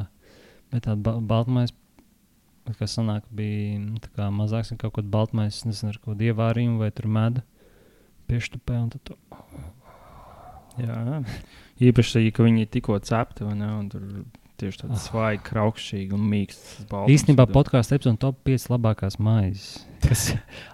Bet 0.73 0.89
tāda 0.89 0.99
ba 1.07 1.15
baltmaize, 1.23 1.77
kas 2.81 2.97
sanāk, 2.99 3.27
bija 3.31 3.79
nu, 3.79 4.03
kā 4.17 4.31
mazāks, 4.35 4.73
un 4.75 4.81
kaut 4.83 4.97
kāda 4.97 5.13
baltmaize, 5.15 5.63
nezinu, 5.69 5.93
ar 5.95 6.01
kaut 6.01 6.17
kādu 6.17 6.31
ievārījumu 6.33 6.83
vai 6.83 6.91
tur 6.91 7.07
medu 7.07 7.45
pieštupē, 8.27 8.81
tu 8.99 9.19
Jā. 10.81 11.21
Īpaši, 11.83 12.31
ka 12.35 12.47
viņi 12.47 12.67
tikko 12.67 12.99
cepti, 12.99 13.45
vai 13.47 13.55
ne? 13.59 13.69
un 13.79 13.89
tur 13.93 14.03
tieši 14.59 14.81
tāda 14.83 14.97
Ah. 14.97 15.03
svaiga, 15.03 15.43
kraukšķīga 15.47 16.17
un 16.17 16.25
mīksta. 16.31 16.87
Īstenībā 17.11 17.47
podkāstu 17.51 17.95
epizode 17.95 18.19
top 18.23 18.41
5 18.47 18.67
labākās 18.73 19.19
maizes. 19.23 19.85
Kas 20.05 20.33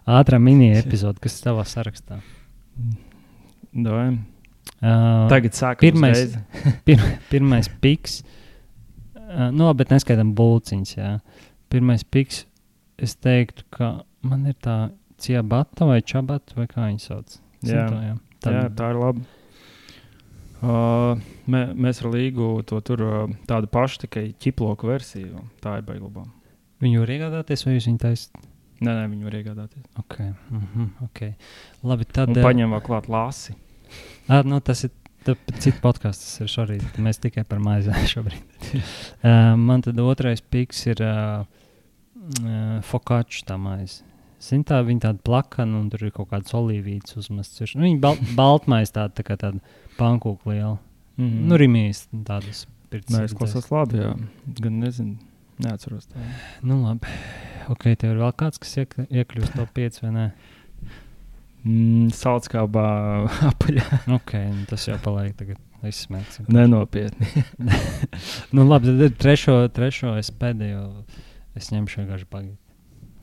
ātrā 0.08 0.40
mini 0.40 0.72
epizode, 0.72 1.20
kas 1.22 1.36
ir 1.38 1.50
tavā 1.50 1.66
sarakstā. 1.68 2.20
Dojam. 3.74 4.20
Uh, 4.80 5.26
Tagad 5.30 5.52
sākam 5.56 5.85
pirmais- 5.85 6.37
pir, 6.87 7.02
pirmais 7.30 7.68
piks, 7.83 8.20
uh, 9.16 9.50
nu, 9.52 9.66
labi, 9.68 9.83
bet 9.85 9.92
neskaidām 9.94 10.33
bulciņas. 10.38 10.94
Jā. 10.96 11.11
Pirmais 11.70 12.02
piks, 12.04 12.44
es 12.98 13.14
teiktu, 13.20 13.66
ka 13.74 13.90
man 14.26 14.46
ir 14.50 14.56
tā 14.61 14.78
ciabata 15.20 15.87
vai 15.88 16.00
čabata, 16.02 16.56
vai 16.56 16.66
kā 16.70 16.88
viņi 16.88 17.04
sauc. 17.04 17.37
Jā. 17.62 17.85
to, 17.92 18.00
jā. 18.00 18.16
Tā, 18.40 18.54
jā, 18.56 18.64
tā 18.78 18.88
ir 18.94 18.98
labi. 19.02 19.26
Uh, 20.61 21.16
mē, 21.48 21.61
mēs 21.72 22.02
ar 22.04 22.11
Līgu 22.12 22.50
to 22.68 22.80
tur 22.85 23.00
uh, 23.04 23.20
tādu 23.48 23.68
pašu, 23.72 24.02
tikai 24.06 24.26
ķiploku 24.40 24.88
versiju. 24.90 25.44
Tā 25.64 25.78
ir 25.80 25.87
baiglabā. 25.88 26.26
Viņu 26.85 27.00
var 27.04 27.12
iegādāties, 27.14 27.64
vai 27.64 27.76
jūs 27.76 27.87
viņu 27.88 28.00
taisat? 28.00 28.42
Nē, 28.80 28.94
nē, 28.96 29.08
viņi 29.12 29.26
var 29.28 29.36
iegādāties. 29.36 29.84
Okay. 30.00 30.32
Mm 30.50 30.66
-hmm, 30.74 30.88
okay. 31.04 31.34
Labi, 31.82 32.04
tad. 32.04 32.32
Un 32.32 32.38
eh, 32.38 32.44
paņem 32.44 32.72
vēl 32.72 32.82
klāt 32.86 33.08
lāsi. 33.12 33.54
Ah, 34.28 34.44
nu, 34.44 34.60
tas 34.60 34.84
ir 34.84 34.90
cits 35.60 35.80
podkāsts. 35.82 36.40
Šorīt 36.48 36.98
mēs 36.98 37.20
tikai 37.20 37.44
par 37.44 37.58
maizi 37.58 37.92
šobrīd. 38.14 38.42
uh, 38.72 39.56
man 39.56 39.82
tad 39.82 39.98
otrais 40.00 40.40
piks 40.40 40.86
ir 40.86 41.02
uh, 41.04 41.44
uh, 42.40 42.80
focaccia 42.82 43.44
tā 43.46 43.58
maize. 43.60 44.02
Zini, 44.40 44.64
tā 44.64 44.80
viņa 44.80 45.00
tāda 45.04 45.20
plakana, 45.20 45.82
un 45.82 45.90
tur 45.92 46.06
ir 46.06 46.12
kaut 46.16 46.30
kāds 46.30 46.54
olīvīts 46.56 47.18
uzmests. 47.20 47.60
virsū. 47.60 47.76
Nu, 47.76 47.84
viņa 47.84 48.00
bal 48.00 48.16
baltmaize 48.40 48.94
tāda, 48.96 49.12
tā 49.12 49.26
kā 49.26 49.36
tāda 49.36 49.60
pankūka 49.98 50.54
liela. 50.54 50.78
Mm. 51.18 51.28
Mm. 51.28 51.48
Nu, 51.50 51.60
rimīs 51.60 52.06
tādas 52.24 52.64
pirts. 52.88 53.12
Nē, 53.12 53.26
es 53.28 53.36
klausos 53.36 53.68
labi. 53.72 54.00
Jā. 54.00 54.14
Gan 54.64 54.80
nezinu, 54.80 55.18
neatceros. 55.60 56.08
Tā. 56.08 56.24
Nu, 56.64 56.80
labi. 56.86 57.12
Ok, 57.68 57.90
tev 58.01 58.14
ir 58.14 58.20
vēl 58.23 58.33
kāds, 58.40 58.61
kas 58.62 58.77
iek 58.81 58.94
iekļūst 59.09 59.57
to 59.59 59.66
5 59.77 60.01
vai 60.05 60.12
nē? 60.14 60.27
Mm, 61.64 62.09
Salds 62.16 62.49
kā 62.49 62.62
bā 62.73 62.87
apaļā. 63.51 63.85
Ok, 64.16 64.33
nu, 64.55 64.64
tas 64.70 64.87
jau 64.88 64.96
paliek 65.05 65.37
tagad. 65.37 65.61
Izsmēksim. 65.87 66.49
Nenopietni. 66.53 67.27
Nu, 68.55 68.66
labi, 68.68 68.92
tad 68.99 69.14
trešo, 69.20 69.55
trešo 69.73 70.16
es 70.20 70.29
pēdējo. 70.37 70.83
Es 71.57 71.70
ņemšu 71.73 72.03
vienkārši 72.03 72.27
pagaidu. 72.29 72.57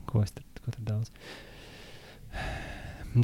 Ko 0.08 0.24
es 0.24 0.32
tur, 0.34 0.42
ko 0.64 0.72
tur 0.74 0.82
daudz? 0.88 1.12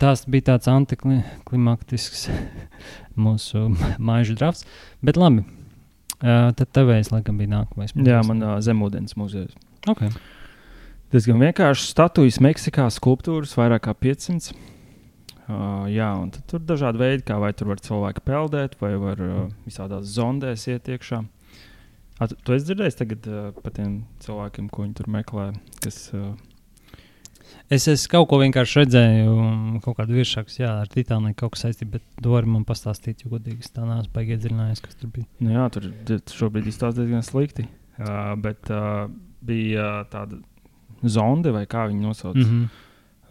Tās 0.00 0.22
bija 0.31 0.53
tāds 0.53 0.68
antiklimaktisks 0.70 2.29
mūsu 3.24 3.66
māju 3.98 4.37
drafts. 4.38 4.66
Bet 5.05 5.18
labi. 5.20 5.44
Uh, 6.24 6.53
tad 6.57 6.70
tevējs 6.77 7.11
laikam 7.12 7.37
bija 7.40 7.53
nākamais. 7.57 7.92
Jā, 7.98 8.22
man 8.24 8.40
uh, 8.44 8.55
zemūdens 8.64 9.16
muzejs. 9.20 9.57
Ok. 9.90 10.07
Diezgan 11.14 11.38
vienkārši 11.38 11.85
statujas 11.87 12.40
Meksikā, 12.42 12.88
skulptūras 12.90 13.53
vairāk 13.55 13.85
kā 13.85 13.92
500. 13.94 14.48
Uh, 15.44 15.85
jā, 15.87 16.09
un 16.18 16.33
tur 16.35 16.59
ir 16.59 16.64
dažādi 16.66 16.98
veidi, 16.98 17.22
kā 17.29 17.37
vai 17.38 17.53
tur 17.55 17.68
var 17.70 17.79
cilvēki 17.85 18.24
peldēt, 18.27 18.72
vai 18.81 18.90
var 18.98 19.20
uh, 19.22 19.44
visādās 19.62 20.09
zondēs 20.11 20.64
iet 20.72 20.88
iekšā. 20.90 21.20
A, 22.18 22.27
tu, 22.27 22.35
tu 22.35 22.57
esi 22.57 22.66
dzirdējis 22.66 22.98
tagad 22.98 23.29
uh, 23.31 23.44
par 23.62 23.77
tiem 23.77 23.92
cilvēkiem, 24.24 24.66
ko 24.74 24.83
viņi 24.83 24.96
tur 24.98 25.11
meklē, 25.14 25.44
kas 25.85 26.00
uh, 26.18 26.33
Es, 27.70 27.87
es 27.88 28.09
kaut 28.11 28.27
ko 28.33 28.40
vienkārši 28.40 28.81
redzēju, 28.81 29.35
kaut 29.85 29.98
kādu 30.00 30.16
virsrakstu, 30.16 30.64
jā, 30.64 30.72
ar 30.83 30.90
Titaniku 30.90 31.44
kaut 31.44 31.55
kas 31.55 31.62
saistīts, 31.68 31.92
bet 31.92 32.27
var 32.27 32.48
man 32.50 32.64
pastāstīt, 32.66 33.22
jo 33.22 33.31
godīgi 33.37 33.70
tā 33.70 33.85
neesmu 33.87 34.11
baigi 34.16 34.35
iedziļinājies, 34.35 34.83
kas 34.83 34.98
tur 34.98 35.12
bija. 35.14 35.29
Nu, 35.38 35.53
jā, 35.55 35.68
tur 35.77 35.87
šobrīd 36.35 36.72
izstāsta 36.72 37.05
diezgan 37.05 37.22
slikti. 37.24 37.68
Uh, 38.00 38.35
bet 38.42 38.72
uh, 38.74 39.07
bija 39.46 39.87
uh, 40.00 40.11
tāda 40.11 40.40
zonde, 41.08 41.52
vai 41.54 41.64
kā 41.66 41.88
viņi 41.90 42.00
nosauc, 42.00 42.36
mm 42.36 42.44
Mm 42.44 42.64
-hmm. 42.64 42.68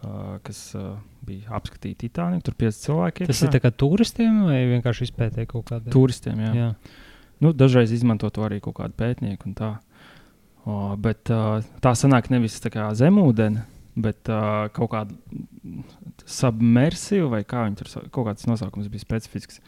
uh, 0.04 0.38
kas 0.42 0.74
uh, 0.74 0.96
bija 1.22 1.50
apskatīta 1.50 1.96
Titāniku. 2.04 2.42
Tur 2.42 2.54
bija 2.58 2.70
5 2.70 2.70
cilvēki. 2.86 3.26
Tas 3.26 3.42
ir 3.42 3.48
tā 3.48 3.60
kā 3.60 3.70
turistiem 3.70 4.44
vai 4.44 4.64
vienkārši 4.66 5.08
izpētēji 5.08 5.46
kaut 5.46 5.70
kādā 5.70 5.90
turistiem. 5.90 6.38
Jā. 6.40 6.54
Jā. 6.54 6.74
Nu, 7.40 7.52
dažreiz 7.52 7.92
izmanto 7.92 8.30
to 8.30 8.42
arī 8.42 8.60
kaut 8.60 8.76
un 9.46 9.54
Tā. 9.54 9.78
O, 10.64 10.96
bet 10.96 11.28
uh, 11.30 11.60
tā 11.84 11.92
sanāk 11.92 12.30
nevis 12.30 12.60
tā 12.60 12.70
kā 12.72 12.88
zemūdens, 12.96 13.60
bet 13.96 14.28
uh, 14.32 14.68
kaut 14.72 14.90
kāda 14.90 15.14
submersīva, 16.24 17.28
vai 17.28 17.42
kā 17.44 17.66
viņi 17.66 17.76
tur 17.76 17.90
sa- 17.90 18.04
kaut 18.10 18.26
kāds 18.30 18.46
nosaukums 18.48 18.88
bija 18.88 19.04
specifisks, 19.04 19.60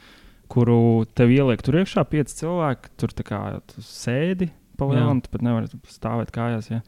kuru 0.49 1.05
tev 1.15 1.29
ieliek 1.35 1.63
tur 1.63 1.75
iekšā 1.75 2.05
pieci 2.09 2.39
cilvēki. 2.41 2.95
Tur 2.97 3.13
kā 3.29 3.61
tu 3.67 3.85
sēdi 3.85 4.51
pa 4.77 4.89
lielam, 4.89 5.21
tu 5.21 5.33
pat 5.33 5.45
nevari 5.45 5.69
stāvēt 5.91 6.33
kājās. 6.35 6.71
Ja? 6.71 6.81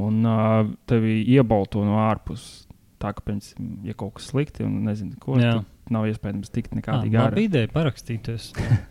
Un 0.00 0.24
uh, 0.24 0.70
tevi 0.88 1.18
iebalto 1.34 1.82
no 1.84 1.98
ārpuses. 2.06 2.66
Tā 3.00 3.10
kā, 3.16 3.22
piemēram, 3.24 3.68
ja 3.88 3.94
kaut 3.96 4.14
kas 4.18 4.26
slikti 4.30 4.64
un 4.66 4.82
nezinu, 4.84 5.14
ko 5.22 5.38
Jā. 5.40 5.54
tad 5.62 5.92
nav 5.94 6.04
iespējams 6.10 6.50
tikt 6.52 6.72
Ah, 6.74 6.78
nekādīgi 6.80 7.16
ārā. 7.16 7.30
labi 7.32 7.46
ideja 7.48 7.70
parakstīties. 7.72 8.50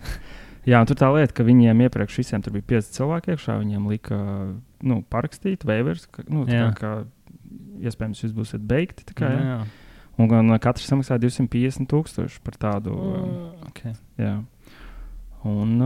Jā, 0.70 0.80
un 0.82 0.90
tur 0.90 0.98
tā 1.00 1.08
lieta, 1.14 1.34
ka 1.38 1.46
viņiem 1.48 1.84
iepriekš 1.86 2.18
visiem 2.20 2.42
tur 2.44 2.54
bija 2.58 2.66
pieci 2.74 2.92
cilvēki 2.98 3.32
iekšā. 3.36 3.56
Viņiem 3.62 3.86
lika 3.90 4.18
nu, 4.84 4.98
parakstīt, 5.14 5.64
waivers, 5.66 6.08
ka, 6.12 6.26
nu, 6.28 6.44
tā 6.50 6.58
Jā. 6.58 6.66
kā, 6.78 6.90
ka 7.06 7.86
iespējams 7.86 8.24
jūs 8.26 8.34
būsiet 8.36 8.66
beigti. 8.70 9.06
tā 9.08 9.16
Kā, 9.22 9.30
jā. 9.32 9.46
jā. 9.54 9.60
Un 10.20 10.28
gan 10.28 10.52
katrs 10.60 10.90
samaksā 10.92 11.16
250 11.22 11.88
tūkstoši 11.94 12.42
par 12.44 12.58
tādu. 12.60 12.92
Mm, 12.92 13.70
okay. 13.70 13.94
Jā. 14.20 14.34
Un, 15.48 15.78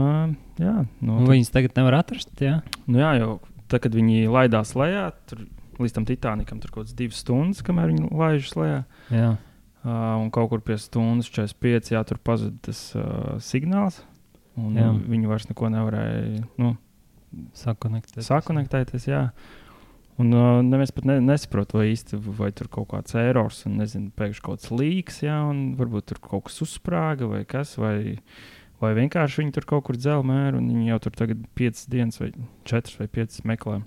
jā, 0.58 0.74
nu, 1.06 1.20
Un 1.20 1.28
tad- 1.28 1.36
viņas 1.36 1.52
tagad 1.54 1.76
nevar 1.78 2.00
atrast. 2.00 2.32
Jā, 2.42 2.62
nu, 2.88 2.98
jā, 3.04 3.12
jau 3.22 3.36
tad, 3.74 3.82
kad 3.88 3.98
viņi 3.98 4.30
laidās 4.32 4.76
lejā, 4.78 5.10
tur 5.30 5.44
līdz 5.82 5.96
tam 5.98 6.06
Titanikam 6.08 6.62
tur 6.62 6.72
kaut 6.72 6.86
kādas 6.86 6.96
divas 6.98 7.20
stundas, 7.24 7.64
kamēr 7.66 7.92
viņi 7.92 8.12
laižas 8.14 8.56
lejā. 8.60 8.84
jā. 9.14 9.34
Uh, 9.84 10.16
un 10.22 10.30
kaut 10.32 10.48
kur 10.48 10.62
pie 10.64 10.78
stundas 10.80 11.28
45 11.28 11.90
jā, 11.92 12.00
tur 12.08 12.16
pazuda 12.24 12.56
tas 12.70 12.86
uh, 12.96 13.34
signāls. 13.44 13.98
Un, 14.56 14.78
Jā. 14.78 14.86
uh, 14.94 15.02
viņi 15.12 15.28
vairs 15.28 15.50
neko 15.50 15.68
nevarēja 15.74 16.46
nu, 16.62 16.70
sakonektēties. 17.58 18.30
sakonektēties. 18.30 19.10
Jā. 19.10 19.26
Un 20.22 20.30
uh, 20.38 20.62
neviens 20.64 20.94
pat 20.96 21.10
ne, 21.10 21.18
nesaprot, 21.26 21.74
vai 21.76 21.90
īsti 21.90 22.22
vai 22.38 22.54
tur 22.56 22.70
kaut 22.72 22.94
kāds 22.94 23.18
erors, 23.20 23.64
un 23.68 23.80
nezinu, 23.82 24.14
pēkšņi 24.16 24.46
kaut 24.46 24.62
kāds 24.62 24.72
līks, 24.72 25.20
jā, 25.26 25.40
un 25.50 25.74
varbūt 25.80 26.12
tur 26.14 26.22
kaut 26.30 26.46
kas 26.48 26.62
uzsprāga 26.64 27.28
vai 27.28 27.42
kas, 27.50 27.74
vai, 27.82 28.20
vai 28.84 28.94
vienkārši 28.98 29.42
viņi 29.42 29.56
tur 29.56 29.68
kaut 29.70 29.86
kur 29.88 29.98
dzēla 30.00 30.26
mēru, 30.28 30.60
un 30.62 30.70
viņi 30.72 30.92
jau 30.92 31.00
tur 31.08 31.16
tagad 31.24 31.44
piecas 31.58 31.88
dienas 31.92 32.20
vai 32.22 32.32
četras 32.70 33.00
vai 33.00 33.08
piecas 33.12 33.44
meklē 33.48 33.80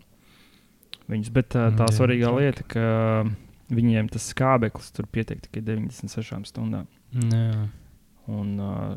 viņus. 1.13 1.33
Bet 1.37 1.55
uh, 1.59 1.69
tā 1.77 1.87
Jā, 1.91 1.97
svarīgā 2.01 2.31
traki. 2.33 2.47
lieta, 2.47 2.67
ka 2.73 3.77
viņiem 3.77 4.09
tas 4.15 4.29
skābeklis 4.33 4.93
tur 4.95 5.09
pietiek 5.11 5.41
tikai 5.45 5.63
96 5.67 6.51
stundām. 6.53 6.87
Jā. 7.17 7.67
Un 8.31 8.57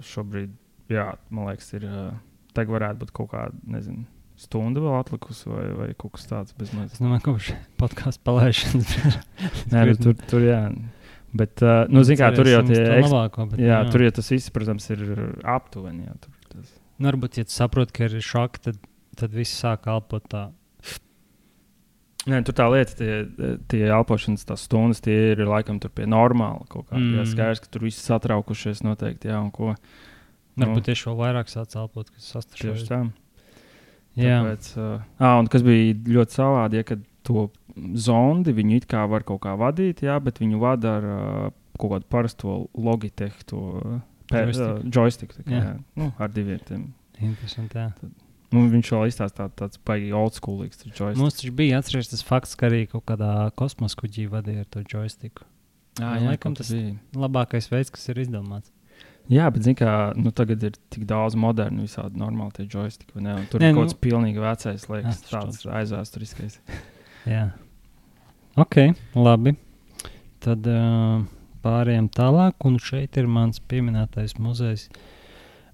šobrīd, 0.10 0.56
jā, 0.90 1.12
man 1.30 1.52
liekas, 1.52 1.70
ir. 1.78 1.86
Tagad 2.58 2.74
varētu 2.80 3.04
būt 3.04 3.12
kaut 3.14 3.28
kāda, 3.30 3.54
nezinu, 3.70 4.08
stunda 4.42 4.82
vēl 4.82 4.96
atlikusi, 4.98 5.46
vai, 5.52 5.68
vai 5.78 5.88
kaut 5.94 6.16
kas 6.16 6.26
tāds 6.32 6.56
bezmaz. 6.58 6.96
Es 6.96 7.02
domāju, 7.04 7.22
kopš 7.28 7.52
podkāstu 7.78 8.24
palaišanas. 8.26 8.96
Nē, 9.70 9.84
nu, 9.92 9.94
tur, 10.02 10.16
tur 10.32 10.46
jā. 10.48 10.64
Bet, 11.30 11.62
uh, 11.62 11.84
nu, 11.94 12.02
zin, 12.08 12.18
kā, 12.18 12.32
tur 12.34 12.48
jau 12.50 12.62
tie 12.66 12.82
labāko. 13.04 13.46
Bet, 13.52 13.62
Jā, 13.62 13.84
tur 13.94 14.02
jau 14.02 14.14
tas 14.18 14.32
viss, 14.34 14.50
protams, 14.54 14.88
ir 14.96 15.04
aptuveni. 15.46 16.08
Jā, 16.08 16.16
tur, 16.24 16.34
tas. 16.50 16.72
Nu, 16.98 17.12
varbūt, 17.12 17.38
ja 17.42 17.46
tu 17.46 17.54
saproti, 17.54 17.94
ka 17.96 18.08
ir 18.08 18.18
šoks, 18.26 18.64
tad, 18.66 18.80
tad 19.20 19.36
viss 19.38 19.60
sāk 19.62 19.86
kalpot 19.86 20.26
tā. 20.32 20.48
Nē, 22.30 22.42
tur 22.46 22.56
tā 22.58 22.66
lieta, 22.68 22.98
tie, 23.00 23.14
tie 23.72 23.86
elpošanas 23.88 24.44
stundas, 24.60 25.00
tie 25.06 25.32
ir 25.32 25.46
laikam 25.48 25.78
tur 25.82 25.94
pie 25.96 26.08
normāla 26.10 26.66
kaut 26.70 26.90
kā. 26.90 26.98
Mm. 27.00 27.22
Jā, 27.22 27.26
skaidrs, 27.32 27.62
ka 27.64 27.72
tur 27.72 27.86
viss 27.88 28.04
satraukušies 28.04 28.84
noteikti, 28.86 29.32
jā, 29.32 29.40
un 29.40 29.54
ko. 29.56 29.72
Varbūt 30.60 30.90
tieši 30.90 31.08
vēl 31.08 31.18
vairāk 31.22 31.52
sāk 31.52 31.72
kalpot, 31.72 32.10
kas 32.12 32.26
Tieši 32.26 32.34
sastrādājas. 32.36 32.90
tā. 32.90 33.00
Jā, 34.20 34.42
Tāpēc, 34.44 34.70
uh, 34.76 35.06
ah, 35.22 35.38
un 35.40 35.48
kas 35.54 35.64
bija 35.64 35.96
ļoti 36.18 36.36
savādi, 36.36 36.82
ja 36.82 36.88
kad 36.90 37.06
to 37.24 37.50
zondi 37.96 38.54
viņi 38.56 38.76
it 38.82 38.88
kā 38.90 39.04
var 39.10 39.24
kaut 39.28 39.42
kā 39.46 39.56
vadīt, 39.60 40.02
jā, 40.06 40.16
bet 40.24 40.40
viņu 40.42 40.60
vada 40.62 40.96
ar 41.00 41.04
uh, 41.10 41.52
kaut 41.80 41.92
kādu 41.96 42.08
parasto 42.10 42.56
Logitech 42.78 43.44
to 43.50 43.60
uh, 43.80 44.00
Joystick. 44.32 44.66
uh, 44.86 44.90
joystick. 44.94 45.36
Kā, 45.42 45.52
Jā. 45.52 45.62
jā. 45.64 45.76
Nu, 45.98 46.12
ar 46.20 46.30
diviem 46.30 46.60
tiem. 46.68 46.88
interesanti. 47.20 47.78
Jā. 47.78 47.92
Nu, 48.52 48.64
viņš 48.72 48.90
vēl 48.96 49.08
izstāsta 49.12 49.46
tā, 49.46 49.50
tāds 49.62 49.78
baigi 49.86 50.12
old 50.16 50.34
schoolīgs. 50.34 50.84
Mums 51.20 51.36
taču 51.38 51.52
bija 51.54 51.78
atcerēties 51.82 52.10
tas 52.16 52.24
fakts, 52.26 52.56
ka 52.58 52.66
arī 52.70 52.88
kaut 52.90 53.06
kādā 53.06 53.52
kosmosa 53.60 53.96
kuģī 54.00 54.28
vadīja 54.32 54.64
ar 54.66 54.70
to 54.74 54.82
joystiku. 54.90 55.46
Jā, 56.00 56.16
jā, 56.18 56.30
laikam 56.32 56.56
tas- 56.58 56.72
bija. 56.72 56.96
Labākais 57.14 57.70
veids, 57.70 57.92
kas 57.94 58.08
ir 58.10 58.16
izdomāts. 58.24 58.72
Jā, 59.30 59.46
bet 59.54 59.62
zini, 59.62 59.76
kā 59.78 60.16
nu, 60.18 60.32
tagad 60.34 60.64
ir 60.66 60.72
tik 60.90 61.04
daudz 61.06 61.36
modernu, 61.38 61.84
visādi 61.86 62.18
normāli 62.18 62.54
tie? 62.58 62.66
Un 63.16 63.28
Tur 63.52 63.62
Nē, 63.62 63.70
ir 63.70 63.74
nu- 63.76 63.82
kaut 63.84 63.92
kas 63.92 64.00
pilnīgi 64.02 64.42
vecais, 64.42 64.88
liekas, 64.90 65.22
Jā, 65.30 65.30
tāds 65.38 65.66
aizvēsturiskais. 65.70 66.58
Jā. 67.28 67.50
Ok, 68.60 68.78
labi. 69.16 69.56
Tad 70.44 70.68
uh, 70.72 71.24
pārējām 71.66 72.08
tālāk, 72.16 72.56
un 72.68 72.78
šeit 72.84 73.20
ir 73.20 73.28
mans 73.28 73.60
pieminētais 73.72 74.38
muzejs, 74.40 74.88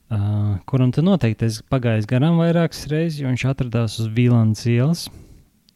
uh, 0.10 0.56
kuram 0.70 0.94
tu 0.96 1.06
noteikti 1.06 1.50
esi 1.50 1.66
pagājis 1.70 2.10
garām 2.10 2.42
vairākas 2.42 2.88
reizes, 2.92 3.22
jo 3.22 3.30
viņš 3.30 3.46
atradās 3.52 4.00
uz 4.02 4.10
Vīlandes 4.16 4.66
ielas. 4.72 5.06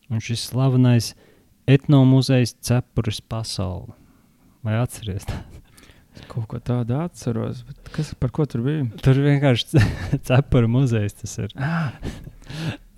Un 0.10 0.23
šis 0.25 0.47
slavenais 0.49 1.13
etnomuzejs 1.69 2.55
Cepures 2.65 3.21
pasauli. 3.21 3.93
Vai 4.65 4.79
atceries? 4.82 5.27
tā? 5.29 5.38
Kaut 6.27 6.47
ko 6.49 6.60
tādu 6.60 6.97
atceros, 6.99 7.62
bet 7.67 7.91
kas 7.93 8.12
par 8.19 8.34
ko 8.36 8.45
tur 8.49 8.63
bija? 8.65 8.84
Tur 9.03 9.19
vienkārši 9.23 9.84
cepura 10.27 10.69
muzejs 10.71 11.15
tas 11.21 11.38
ir. 11.45 11.53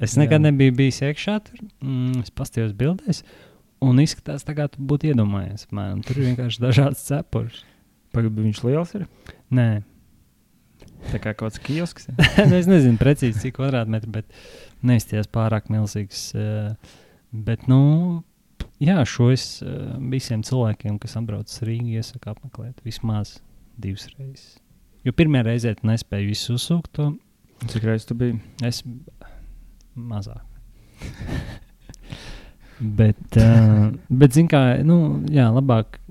Es 0.02 0.16
nekad 0.18 0.40
Jā. 0.40 0.46
nebiju 0.50 0.74
bijis 0.80 1.02
iekšā 1.06 1.38
tur. 1.46 1.62
Mm, 1.84 2.24
es 2.24 2.32
paskatījos 2.34 2.74
bildēs, 2.78 3.22
un 3.86 4.02
izskatās 4.02 4.46
tā, 4.48 4.56
kā 4.58 4.66
tu 4.72 4.82
būtu 4.82 5.12
iedomājies. 5.12 5.68
Apmēram. 5.70 6.02
Tur 6.06 6.18
ir 6.22 6.32
vienkārši 6.32 6.64
dažādas 6.64 7.04
cepures. 7.06 7.62
Pagaidām, 8.16 8.44
viņš 8.50 8.64
liels 8.68 8.96
ir. 8.98 9.08
Nē, 9.54 9.70
Tā 11.12 11.18
kā 11.18 11.32
kaut 11.34 11.54
kāds 11.56 11.62
kiosks. 11.66 12.08
nu, 12.50 12.56
es 12.58 12.68
nezinu 12.70 12.98
precīzi, 13.02 13.40
cik 13.42 13.56
kvadrātmetri, 13.58 14.10
bet 14.14 14.36
neizties 14.86 15.30
pārāk 15.34 15.70
milzīgs. 15.74 16.28
eh, 16.38 16.98
Bet, 17.32 17.64
nu, 17.72 18.22
jā, 18.84 19.00
šo 19.08 19.32
es 19.34 19.46
eh, 19.64 19.70
visiem 20.12 20.44
cilvēkiem, 20.46 21.00
kas 21.02 21.16
atbrauc 21.18 21.50
uz 21.50 21.62
Rīgā, 21.66 22.02
iesaku 22.02 22.34
apmeklēt 22.34 22.82
vismaz 22.86 23.38
divas 23.82 24.06
reizes. 24.18 24.60
Jo 25.08 25.14
pirmā 25.18 25.42
reize 25.48 25.74
tu 25.80 25.88
nespēji 25.90 26.30
visu 26.34 26.58
uzsūkt, 26.60 26.92
to 26.98 27.14
Cik 27.72 27.86
reizes 27.88 28.06
tu 28.10 28.18
biji? 28.18 28.38
es 28.66 28.84
mazāk. 30.10 30.44
bet, 33.02 33.22
uh, 33.38 33.90
bet 34.10 34.38
zini, 34.38 34.50
kā, 34.52 34.62
nu, 34.88 34.98
jā, 35.32 35.48
labāk 35.54 36.02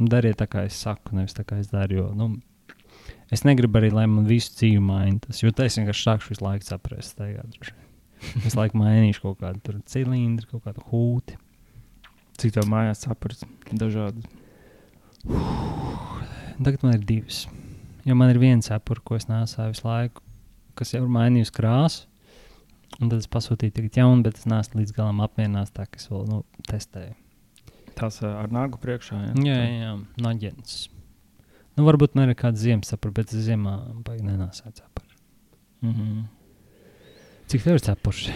dariet 0.00 0.40
tā, 0.40 0.48
kā 0.50 0.64
es 0.68 0.78
saku, 0.80 1.16
nevis 1.16 1.36
tā, 1.36 1.44
kā 1.46 1.60
es 1.60 1.70
daru. 1.72 2.00
Jo, 2.00 2.08
nu, 2.16 2.30
es 3.32 3.44
negribu 3.48 3.80
arī, 3.80 3.92
lai 3.94 4.06
man 4.10 4.28
visu 4.28 4.54
dzīvi 4.56 4.80
maina 4.84 5.20
tas, 5.26 5.42
jo 5.42 5.52
tas 5.54 5.78
vienkārši 5.78 6.06
sākšu 6.08 6.34
visu 6.34 6.46
laiku 6.46 6.68
saprast. 6.68 7.20
Droši 7.20 7.76
vien. 7.76 7.86
Visu 8.44 8.58
laiku 8.58 8.80
mainīšu 8.80 9.24
kaut 9.24 9.40
kādu 9.40 9.80
cilindru, 9.88 10.48
kaut 10.50 10.66
kādu 10.68 10.84
hūti. 10.90 11.38
Cik 12.40 12.56
tev 12.56 12.68
mājās 12.72 13.04
saprats? 13.04 13.44
Dažādi. 13.68 14.24
Tagad 16.60 16.84
man 16.84 16.96
ir 16.96 17.04
divas. 17.08 17.44
Jo 18.08 18.16
man 18.16 18.32
ir 18.32 18.40
viens 18.40 18.68
cepura, 18.68 19.02
ko 19.04 19.16
es 19.16 19.28
nesāju 19.28 19.74
visu 19.74 19.86
laiku, 19.86 20.24
kas 20.76 20.94
jau 20.94 21.02
ir 21.04 21.12
mainījusi 21.12 21.54
krāsu. 21.56 22.06
Un 22.98 23.08
tad 23.08 23.20
es 23.20 23.28
pasūtīju 23.30 23.76
tagad 23.76 23.98
jaunu, 24.00 24.24
bet 24.26 24.40
es 24.40 24.48
neesmu 24.50 24.82
līdz 24.82 24.94
galam 24.96 25.22
apmierināts, 25.24 25.72
tā 25.76 25.86
ka 25.86 26.00
es 26.00 26.08
vēl 26.10 26.26
nu, 26.28 26.40
testēju. 26.68 27.14
Tās 27.98 28.18
ar 28.26 28.50
nagu 28.52 28.80
priekšā. 28.80 29.20
Jā, 29.28 29.36
Jā, 29.44 29.60
jā, 29.60 29.78
jā 29.84 29.92
naģents. 30.24 30.88
Nu, 31.76 31.86
varbūt 31.86 32.16
man 32.18 32.32
ir 32.32 32.36
kāda 32.38 32.60
ziemas 32.60 32.90
cepura, 32.90 33.14
bet 33.20 33.32
ziemā 33.32 33.76
baigi 34.04 34.26
nenāsāju 34.26 34.74
cepuru. 34.80 35.16
Mm 35.80 35.94
-hmm. 35.94 36.24
Cik 37.46 37.62
tev 37.62 37.74
ir 37.74 37.80
cepurs? 37.80 38.30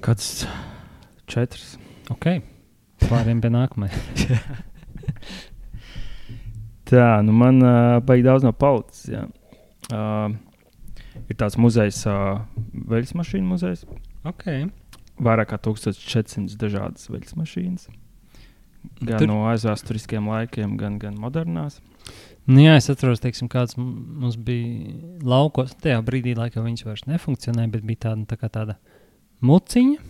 Kāds 0.00 0.46
četrs. 1.26 1.78
Ok, 2.10 2.26
pārējiem 3.00 3.40
pie 3.40 3.50
nākamajā. 3.50 3.96
Tā, 6.90 7.22
nu 7.22 7.32
man 7.32 7.62
uh, 7.62 8.02
baigi 8.02 8.26
daudz 8.26 8.42
nav 8.42 8.52
palicis. 8.58 9.10
Uh, 9.92 10.34
ir 11.28 11.36
tāds 11.40 11.58
muzejs, 11.60 12.04
uh, 12.08 12.40
veļas 12.90 13.16
mašīnu 13.18 13.46
muzejs. 13.54 13.84
ok. 14.24 14.70
Vairāk 15.20 15.50
kā 15.52 15.58
1400 15.60 16.56
dažādas 16.56 17.10
veļas 17.12 17.36
mašīnas. 17.36 17.90
Gan 19.04 19.18
Tur- 19.20 19.28
no 19.28 19.42
aizvēsturiskiem 19.50 20.28
laikiem, 20.32 20.78
gan, 20.80 20.98
gan 20.98 21.18
modernās. 21.20 21.80
Nu, 22.48 22.62
jā, 22.64 22.78
es 22.80 22.88
atceros, 22.88 23.20
teiksim, 23.20 23.50
kāds 23.52 23.76
mums 23.76 24.38
bija 24.40 24.96
laukos. 25.22 25.74
Tajā 25.76 26.00
brīdī, 26.06 26.32
laikam, 26.38 26.64
viņas 26.64 26.86
vairs 26.88 27.04
nefunkcionēja, 27.10 27.70
bet 27.74 27.84
bija 27.86 28.06
tāda, 28.08 28.24
tā 28.32 28.48
tāda 28.48 28.78
muciņa, 29.44 30.00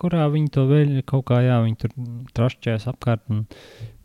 kurā 0.00 0.24
viņi 0.32 0.50
to 0.54 0.64
vēl 0.70 0.96
kaut 1.08 1.26
kā, 1.28 1.42
jā, 1.44 1.58
viņi 1.66 1.78
tur 1.82 1.94
trašķējās 2.38 2.88
apkārt 2.92 3.28
un 3.28 3.44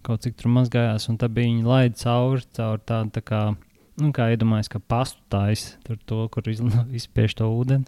kaut 0.03 0.25
cik 0.25 0.35
tur 0.41 0.51
mazgājās. 0.51 1.07
Un 1.09 1.17
tad 1.21 1.33
bija 1.35 1.49
viņi 1.49 1.67
laid 1.67 1.97
cauri, 2.01 2.43
cauri 2.57 2.85
tādu, 2.91 3.13
tā 3.15 3.23
kā, 3.23 3.41
nu, 4.01 4.11
kā 4.15 4.29
iedomājas, 4.33 4.71
ka 4.71 4.79
pastu 4.79 5.21
taisa 5.33 5.77
tur 5.85 5.99
to, 6.09 6.23
kur 6.33 6.47
iz- 6.49 6.63
izspiež 7.01 7.35
to 7.39 7.49
ūdeni. 7.51 7.85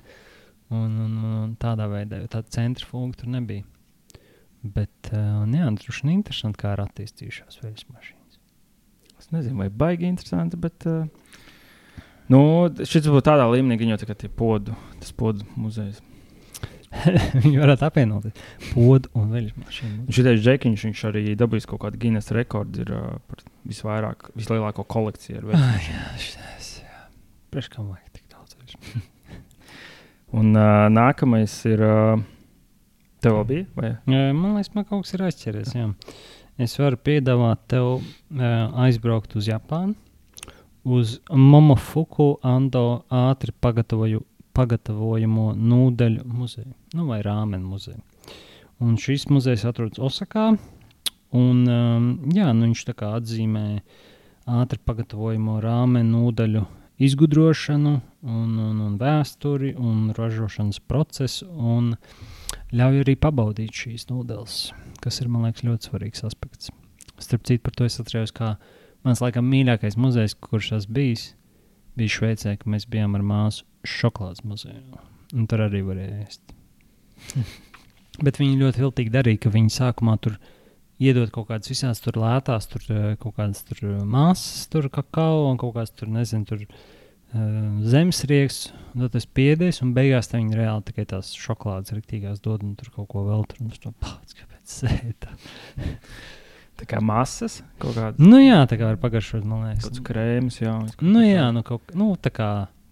Un, 0.73 0.93
un, 0.97 1.17
un 1.29 1.49
tādā 1.61 1.85
veidā, 1.91 2.23
jo 2.23 2.29
tāda 2.33 2.49
centrifuga 2.49 3.19
tur 3.21 3.29
nebija. 3.35 3.65
Bet, 4.65 5.11
uh, 5.13 5.43
jā, 5.45 5.67
tur 5.77 5.91
ir 5.91 6.13
interesanti, 6.15 6.57
kā 6.63 6.71
ir 6.73 6.81
attīstījušās 6.87 7.59
veļas 7.61 7.85
mašīnas. 7.93 8.39
Es 9.21 9.29
nezinu, 9.29 9.59
vai 9.61 9.67
baigi 9.69 10.09
interesanti, 10.09 10.57
bet 10.57 10.87
uh, 10.89 11.05
nu, 12.33 12.41
šis 12.81 13.05
būtu 13.05 13.27
tādā 13.29 13.45
līmenī, 13.51 13.77
ka 13.77 13.91
jau 13.93 14.09
kā 14.09 14.17
tie 14.25 14.31
podu, 14.41 14.73
tas 15.03 15.13
podu 15.13 15.45
muzejs. 15.53 16.01
Viņi 17.43 17.55
varētu 17.61 17.87
apvienot 17.87 18.29
podu 18.73 19.11
un 19.17 19.33
veļas 19.33 19.57
mašīnu. 19.61 20.05
Šitais 20.15 20.43
džekiņš, 20.43 20.85
viņš 20.89 21.03
arī 21.09 21.25
dabūjis 21.39 21.67
kaut 21.69 21.83
kādu 21.85 21.99
Guinness 22.01 22.33
rekordu 22.35 22.85
ir, 22.85 22.93
uh, 22.95 23.17
par 23.29 23.43
visvairāk, 23.67 24.29
vislielāko 24.37 24.85
kolekciju 24.95 25.41
ar 25.41 25.49
veļas 25.49 25.65
Ah, 25.65 25.89
jā, 25.89 26.05
šis, 26.21 26.71
jā. 26.83 27.01
Priekš 27.53 27.71
kam 27.73 27.91
vajag 27.91 28.15
tik 28.15 28.29
daudz 28.31 28.55
veļas? 28.59 29.03
Un 30.39 30.55
uh, 30.55 30.87
nākamais 30.91 31.59
ir. 31.69 31.83
Uh, 31.85 32.23
tev 33.25 33.39
vēl 33.39 33.45
bija? 33.49 33.67
Vai? 33.77 33.91
Man 34.07 34.55
liekas, 34.57 34.73
man 34.75 34.87
kaut 34.87 35.05
kas 35.05 35.15
ir 35.15 35.23
aizķeries. 35.25 35.75
Jā. 35.75 35.89
Es 36.61 36.75
varu 36.79 36.99
piedāvāt 37.01 37.65
tev 37.71 37.97
uh, 37.97 38.03
aizbraukt 38.85 39.35
uz 39.35 39.49
Japānu, 39.49 39.95
uz 40.85 41.17
Momofuku 41.31 42.35
Ando 42.45 43.03
ātri 43.11 43.51
pagatavoju, 43.63 44.21
pagatavojamo 44.55 45.51
nūdeļu 45.55 46.25
muzeju, 46.29 46.73
nu, 46.95 47.07
vai 47.09 47.21
rāmenu 47.25 47.75
muzeju. 47.75 48.01
Un 48.83 48.97
šis 48.99 49.27
muzejs 49.31 49.65
atrodas 49.67 50.01
Osakā. 50.03 50.53
Un, 51.35 51.61
um, 51.67 52.07
jā, 52.35 52.49
nu, 52.55 52.69
viņš 52.69 52.85
atzīmē 52.95 53.65
ātri 54.45 54.79
pagatavojamo 54.85 55.59
rāmenu 55.63 56.21
nūdeļu 56.21 56.63
izgudrošanu, 57.05 57.93
un, 58.23 58.57
un, 58.59 58.81
un 58.85 58.97
vēsturi 58.99 59.73
un 59.75 60.11
ražošanas 60.15 60.79
procesu. 60.87 61.47
Un 61.51 61.93
ļauj 62.75 63.03
arī 63.03 63.15
pabaudīt 63.19 63.75
šīs 63.75 64.07
nūdeles, 64.11 64.59
kas 65.03 65.21
ir, 65.21 65.31
man 65.31 65.47
liekas, 65.47 65.65
ļoti 65.67 65.89
svarīgs 65.89 66.25
aspekts. 66.27 66.71
Starp 67.19 67.45
citu, 67.47 67.63
par 67.63 67.75
to 67.75 67.87
es 67.87 67.99
atceros, 68.01 68.33
kā 68.35 68.55
mans 69.07 69.21
laikam 69.23 69.47
mīļākais 69.51 69.97
muzejs, 69.99 70.37
kurš 70.43 70.73
tas 70.73 70.87
bijis, 70.91 71.29
bija 71.99 72.15
Šveicē, 72.17 72.55
ka 72.59 72.71
mēs 72.71 72.87
bijām 72.91 73.15
ar 73.17 73.23
māsu 73.25 73.65
šokolādes 73.87 74.43
muzejā. 74.47 75.03
Un 75.35 75.47
tur 75.49 75.65
arī 75.65 75.81
varēja 75.85 76.25
ēst. 76.25 76.55
Bet 78.25 78.39
viņi 78.39 78.59
ļoti 78.61 78.83
viltīgi 78.83 79.11
darīja, 79.11 79.41
ka 79.45 79.51
viņi 79.53 79.73
sākumā 79.75 80.17
tur 80.23 80.37
iedod 81.03 81.31
kaut 81.35 81.49
kādas 81.49 81.71
visādas 81.71 82.03
tur 82.03 82.19
lētās, 82.21 82.69
tur 82.71 82.85
eh, 82.93 83.07
kaut 83.19 83.35
kādas 83.39 83.65
tur 83.67 83.81
eh, 83.83 84.03
māsas, 84.07 84.67
tur 84.71 84.87
kakao 84.93 85.49
un 85.49 85.59
kaut 85.59 85.75
kādas 85.75 85.91
tur, 85.95 86.11
nezinu, 86.11 86.47
tur 86.47 86.61
uh, 86.63 86.77
zemesrieks, 87.83 88.61
un 88.93 89.05
tad 89.05 89.17
tas 89.17 89.27
piedies, 89.27 89.81
un 89.83 89.91
beigās 89.97 90.31
tā 90.31 90.39
viņi 90.39 90.59
reāli 90.61 90.87
tikai 90.87 91.07
tās 91.11 91.33
šokolādes 91.35 91.95
riktīgās 91.97 92.39
dod, 92.45 92.63
un 92.63 92.77
tur 92.79 92.93
kaut 92.95 93.09
ko 93.11 93.25
vēl 93.27 93.43
tur, 93.51 93.65
es 93.67 93.83
to 93.83 93.91
pats, 93.99 94.37
kāpēc 94.39 94.77
sēta. 94.79 95.35
Tā 96.75 96.87
kā 96.89 96.99
masas, 97.03 97.61
kaut 97.79 97.95
kādas 97.95 98.19
Nu 98.19 98.39
jā, 98.41 98.57
tā 98.67 98.75
kā 98.79 98.89
var 98.89 98.97
pagaršot, 98.99 99.45
man 99.47 99.69
liekas. 99.69 99.85
tāds 99.87 100.01
krēms, 100.03 100.57
jā. 100.59 100.73
Nu 100.99 101.21
jā, 101.23 101.45
nu 101.55 101.63
kaut 101.63 101.93
nu 101.95 102.09
tā 102.19 102.31
kā, 102.35 102.49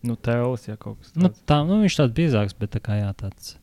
nu 0.08 0.16
tēlis, 0.16 0.70
jā, 0.70 0.78
kaut 0.80 1.02
kas 1.02 1.12
nu 1.18 1.28
tāds. 1.28 1.44
tā, 1.52 1.58
nu 1.68 1.82
viņš 1.82 1.98
tāds 2.00 2.16
biezāks, 2.16 2.56
bet 2.60 2.72
tā 2.78 2.80
kā 2.84 3.02
jā, 3.02 3.10
tāds. 3.20 3.58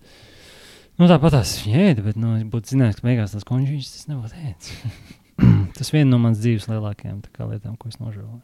Nu 1.00 1.08
tāpat 1.08 1.38
tās 1.38 1.54
jēda, 1.64 2.04
bet, 2.04 2.20
nu, 2.20 2.34
es 2.36 2.44
būtu 2.52 2.74
zinājis, 2.74 2.98
ka 3.00 3.08
beigās 3.08 3.32
tas 3.32 3.48
konģis 3.48 3.94
tas 3.94 4.10
nebūtu 4.10 4.42
ēdis. 4.50 4.98
tas 5.78 5.92
viena 5.94 6.10
no 6.10 6.20
manas 6.20 6.42
dzīves 6.42 6.68
lielākajām 6.68 7.22
kā, 7.32 7.48
lietām, 7.48 7.78
ko 7.80 7.88
es 7.88 7.96
nožēloju. 8.02 8.42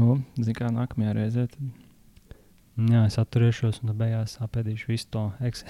Nu, 0.00 0.16
zini, 0.36 0.56
kā 0.56 0.72
nākamajā 0.72 1.12
reizē. 1.16 1.44
Tad... 1.52 1.87
Jā, 2.78 3.00
es 3.08 3.16
atturēšos, 3.18 3.80
un 3.82 3.90
beigās 3.98 4.36
apēdīšu 4.44 4.92
visu 4.92 5.08
to 5.10 5.24
eksu. 5.42 5.66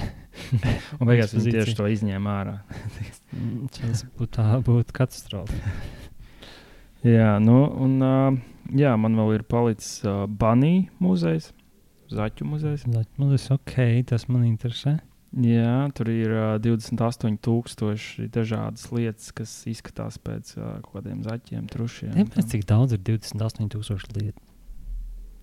Un 0.99 1.09
beigās 1.09 1.33
Ekspozīcija. 1.33 1.65
tieši 1.65 1.77
to 1.79 1.87
izņēma 1.95 2.35
ārā. 2.43 2.57
Tas 3.79 4.05
būtu 4.19 4.29
tā, 4.37 4.49
būtu 4.67 4.97
katastrofa. 4.99 5.57
Jā, 7.07 7.39
nu, 7.41 7.63
un 7.81 7.95
uh, 8.05 8.37
jā, 8.77 8.93
man 9.01 9.17
vēl 9.17 9.39
ir 9.39 9.47
palicis 9.49 10.03
uh, 10.05 10.27
Banija 10.29 10.89
muzejs, 11.01 11.53
Zaķu 12.09 12.47
muzejs. 12.49 12.87
Nu, 12.89 13.29
tas 13.31 13.51
ok, 13.53 13.75
tas 14.09 14.25
man 14.33 14.47
interesē. 14.49 14.99
Jā, 15.45 15.91
tur 15.97 16.09
ir 16.09 16.33
uh, 16.33 16.55
28,000 16.65 18.31
dažādas 18.33 18.87
lietas, 18.97 19.29
kas 19.37 19.53
izskatās 19.69 20.17
pēc 20.25 20.55
uh, 20.57 20.79
kaut 20.85 21.03
kādiem 21.03 21.21
zaķiem, 21.27 21.67
trušiem. 21.69 22.15
Tāpēc 22.17 22.55
cik 22.55 22.65
daudz 22.69 22.97
ir 22.97 23.03
28,000 23.05 24.17
lietu. 24.17 24.48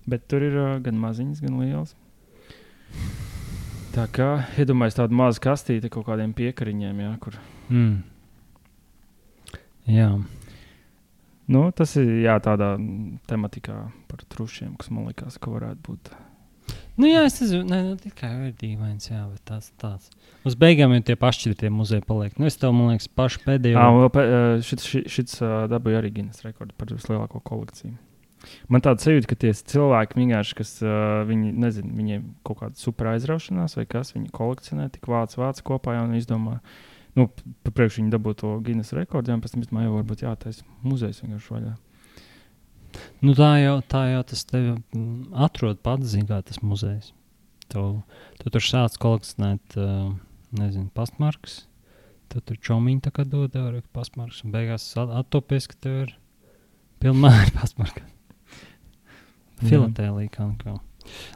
Bet 0.09 0.27
tur 0.29 0.43
ir 0.45 0.55
uh, 0.59 0.71
gan 0.85 0.99
maziņas, 1.01 1.41
gan 1.41 1.59
lielas. 1.63 1.95
Tā 3.95 4.05
kā 4.11 4.29
iedomājieties 4.59 4.97
tādu 4.99 5.15
mazu 5.15 5.41
kastīti 5.43 5.89
kaut 5.91 6.05
kādiem 6.09 6.33
piekariņiem, 6.35 7.03
jā, 7.05 7.11
kur 7.23 7.37
Mm. 7.69 8.03
Jā, 9.89 10.09
nu, 11.49 11.61
tas 11.77 11.95
ir 12.01 12.09
jā, 12.25 12.35
tādā 12.41 12.75
tematikā 13.29 13.75
par 14.09 14.23
trušiem, 14.33 14.73
kas 14.81 14.89
man 14.93 15.09
liekas, 15.09 15.37
ka 15.41 15.53
varētu 15.53 15.81
būt. 15.85 16.11
nu, 16.97 17.09
jā 17.09 17.25
es 17.27 17.37
nezinu, 17.41 17.65
ne, 17.69 17.81
nu, 17.91 17.97
tikai 18.01 18.31
ir 18.47 18.55
dīvains, 18.61 19.09
jā, 19.11 19.21
bet 19.29 19.43
tas 19.45 19.69
tāds. 19.81 20.09
Uz 20.45 20.57
beigām 20.57 20.93
jau 20.95 21.03
tie 21.05 21.17
pašķirtie 21.21 21.69
muzeji 21.73 22.05
paliek. 22.05 22.37
Nu, 22.41 22.49
es 22.49 22.57
tev, 22.57 22.73
man 22.77 22.93
liekas, 22.93 23.09
pašu 23.09 23.41
pēdējo. 23.45 23.77
Jā, 23.77 24.41
šits, 24.65 24.89
šits 25.17 25.39
ā, 25.45 25.53
dabūja 25.69 26.01
arī 26.01 26.13
Guinness 26.17 26.45
rekordu 26.45 26.73
par 26.77 26.93
vislielāko 26.93 27.41
kolekciju. 27.45 27.93
Man 28.71 28.83
tāda 28.85 29.03
sajūta, 29.03 29.29
ka 29.31 29.37
tie 29.41 29.53
cilvēki 29.55 30.19
vienkārši, 30.19 30.57
kas 30.59 30.73
uh, 30.83 31.23
viņi, 31.29 31.53
nezinu, 31.63 31.93
viņiem 31.97 32.27
kaut 32.47 32.61
kāda 32.61 32.81
super 32.81 33.11
aizraušanās 33.13 33.77
vai 33.79 33.87
kas, 33.89 34.13
viņi 34.15 34.33
kolekcionē, 34.35 34.89
tik 34.93 35.09
vāc, 35.11 35.35
vāc 35.39 35.61
kopā 35.65 35.97
jau 35.97 36.05
un 36.07 36.15
izdomā, 36.19 36.59
nu, 37.17 37.29
pa 37.65 37.73
priekš 37.75 38.01
viņi 38.01 38.13
dabū 38.13 38.35
to 38.39 38.55
Guinness 38.65 38.95
rekordu, 38.97 39.33
un 39.33 39.43
pēc 39.43 39.55
tam 39.57 39.83
jau 39.83 39.97
varbūt 39.97 40.25
jātaisa 40.27 40.65
muzejs 40.85 41.23
vienkārši 41.23 41.55
vaļā. 41.57 41.75
Nu, 43.23 43.33
tā 43.35 43.51
jau, 43.59 43.75
tā 43.91 44.05
jau 44.11 44.23
tas 44.29 44.43
tev 44.47 44.67
mm, 44.77 45.35
atrod 45.45 45.81
pats, 45.83 46.07
zina, 46.13 46.27
kā 46.29 46.41
tas 46.47 46.61
muzejs. 46.63 47.11
Tu, 47.71 47.83
tu 48.39 48.51
tur 48.53 48.63
sāc 48.63 48.97
kolekcionēt, 49.01 49.77
uh, 49.79 50.13
nezinu, 50.55 50.89
pastmarkas. 50.95 51.63
Tad 52.31 52.45
tur 52.49 52.59
čomiņi 52.67 53.03
tā 53.05 53.13
kā 53.15 53.25
dod 53.27 53.53
tev 53.53 53.69
arī 53.69 53.81
pastmarkas, 53.95 54.43
un 54.45 54.53
beigās 54.55 54.87
at- 55.01 55.13
attopies, 55.21 55.69
ka 55.71 55.79
tev 55.87 56.01
ir 56.05 56.13
pilnīgi 57.03 57.55
pastmarka. 57.59 58.05
Filatēlī 59.69 60.27
kā 60.33 60.47
nu 60.49 60.55
kā. 60.61 60.77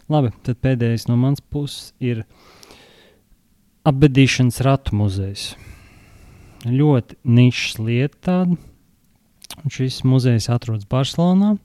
Labi, 0.10 0.32
tad 0.46 0.60
pēdējais 0.63 1.08
no 1.10 1.18
manas 1.20 1.42
puses 1.42 1.92
ir 2.02 2.24
apbedīšanas 3.89 4.62
ratu 4.65 4.98
muzejs. 5.00 5.54
Ļoti 6.68 7.20
nišs 7.24 7.80
lieta 7.80 8.20
tāda. 8.26 8.58
Šis 9.72 10.02
muzejs 10.08 10.50
atrodas 10.52 10.88
Barcelonā. 10.89 11.56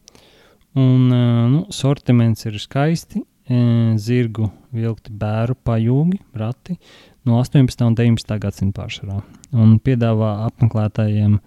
Un, 0.75 1.11
ā, 1.15 1.25
nu, 1.51 1.65
sortiments 1.75 2.47
ir 2.49 2.59
skaisti. 2.63 3.23
ā, 3.47 3.95
Zirgu 4.01 4.51
vilkti 4.75 5.13
bēru 5.15 5.57
pajūgi, 5.67 6.19
rati 6.35 6.79
no 7.29 7.39
18. 7.41 7.87
un 7.87 7.97
19. 7.99 8.39
gadsimta 8.43 8.83
pārsvarā. 8.83 9.21
Un 9.55 9.79
piedāvā 9.83 10.33
apmeklētājiem 10.49 11.39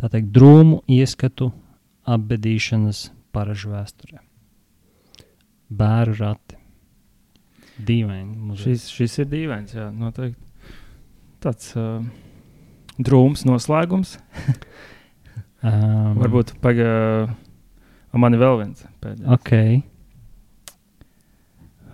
tā 0.00 0.10
teikt 0.12 0.32
drūmu 0.34 0.82
ieskatu 0.98 1.52
apbedīšanas 2.04 3.08
paražu 3.34 3.72
vēsturē. 3.72 4.23
Bēru 5.78 6.14
rati. 6.20 6.58
Dīvaini. 7.84 8.54
Šis, 8.60 8.86
šis 8.94 9.18
ir 9.24 9.30
dīvains, 9.32 9.74
jā, 9.74 9.88
noteikti. 9.90 10.38
Tāds 11.42 11.72
uh, 11.78 12.04
drūms 12.98 13.46
noslēgums. 13.48 14.18
Um, 15.64 16.18
Varbūt 16.20 16.50
pagaidām, 16.60 17.30
man 18.20 18.34
ir 18.36 18.40
vēl 18.42 18.58
viens 18.58 18.82
pēdējais. 19.00 19.30
Ok. 19.32 19.52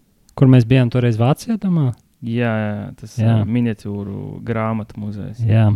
Kur 0.41 0.49
mēs 0.49 0.65
bijām 0.71 0.89
toreiz 0.95 1.21
Vācijā? 1.21 1.59
Domā? 1.61 1.91
jā, 2.25 2.51
jā, 2.63 2.79
tas 2.99 3.19
Jā. 3.19 3.37
ir 3.43 3.51
miniatūru 3.53 4.39
grāmatu 4.47 4.99
muzejs. 5.03 5.43
Jā, 5.45 5.69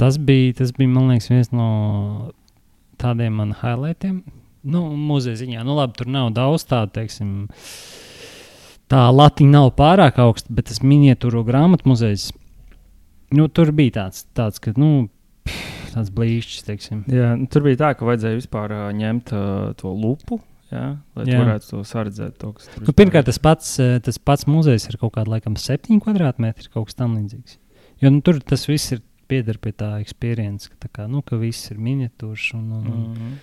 tas 0.00 0.16
bija, 0.18 0.56
tas 0.62 0.72
bija 0.72 0.90
man 0.90 1.12
liekas, 1.12 1.28
viens 1.30 1.52
no 1.52 1.68
tādiem 3.00 3.38
man 3.40 3.54
highlightiem. 3.60 4.22
Nu, 4.68 4.82
muzeja 4.98 5.38
ziņā, 5.40 5.62
nu, 5.64 5.76
labi, 5.78 5.94
tur 6.00 6.10
nav 6.10 6.32
daudz 6.36 6.64
tādu, 6.68 6.90
teiksim, 6.98 7.30
tā 8.90 9.04
latiņa 9.14 9.52
nav 9.54 9.70
pārāk 9.78 10.18
augsta, 10.22 10.52
bet 10.52 10.68
tas 10.70 10.82
miniatūro 10.84 11.44
grāmatu 11.46 11.88
muzejs, 11.88 12.28
nu, 13.38 13.46
tur 13.48 13.70
bija 13.76 14.00
tāds, 14.00 14.26
tāds 14.36 14.60
ka, 14.64 14.74
nu, 14.76 15.06
pff, 15.46 15.92
tāds 15.94 16.12
blīšķis. 16.14 16.90
Jā, 17.06 17.32
nu, 17.38 17.48
tur 17.52 17.64
bija 17.68 17.80
tā, 17.84 17.92
ka 17.96 18.08
vajadzēja 18.08 18.40
vispār 18.40 18.74
uh, 18.74 18.84
ņemt 18.98 19.32
uh, 19.36 19.46
to 19.78 19.94
lupu, 19.94 20.40
jā, 20.74 20.88
lai 21.16 21.28
Jā. 21.30 21.40
varētu 21.44 21.70
to 21.70 21.84
sardzēt. 21.88 22.36
To, 22.42 22.52
kas 22.58 22.68
tur 22.74 22.90
Nu, 22.90 22.96
pirmkārt, 22.98 23.24
ir. 23.24 23.30
tas 23.30 23.40
pats, 23.40 23.72
tas 24.04 24.20
pats 24.20 24.50
muzejs 24.50 24.90
ir 24.90 24.98
kaut 25.00 25.14
kāda, 25.16 25.38
laikam, 25.38 25.56
septiņu 25.56 26.02
kvadrātmetru, 26.04 26.74
kaut 26.74 26.90
kas 26.90 26.98
tam 26.98 27.16
līdzīgs. 27.16 27.56
Jo 28.02 28.12
nu, 28.14 28.20
tur 28.22 28.42
tas 28.46 28.66
viss 28.68 28.92
ir 28.94 29.00
pieder 29.28 29.60
pie 29.62 29.72
tā 29.76 29.94
experience, 30.02 30.70
ka, 30.72 30.80
tā 30.86 30.90
kā, 30.92 31.06
nu, 31.10 31.22
ka 31.22 31.38
viss 31.40 31.70
ir 31.72 31.80
miniatūrs 31.82 32.50
un, 32.58 32.66
un, 32.80 32.90
un, 32.96 33.08
Mhm. 33.14 33.38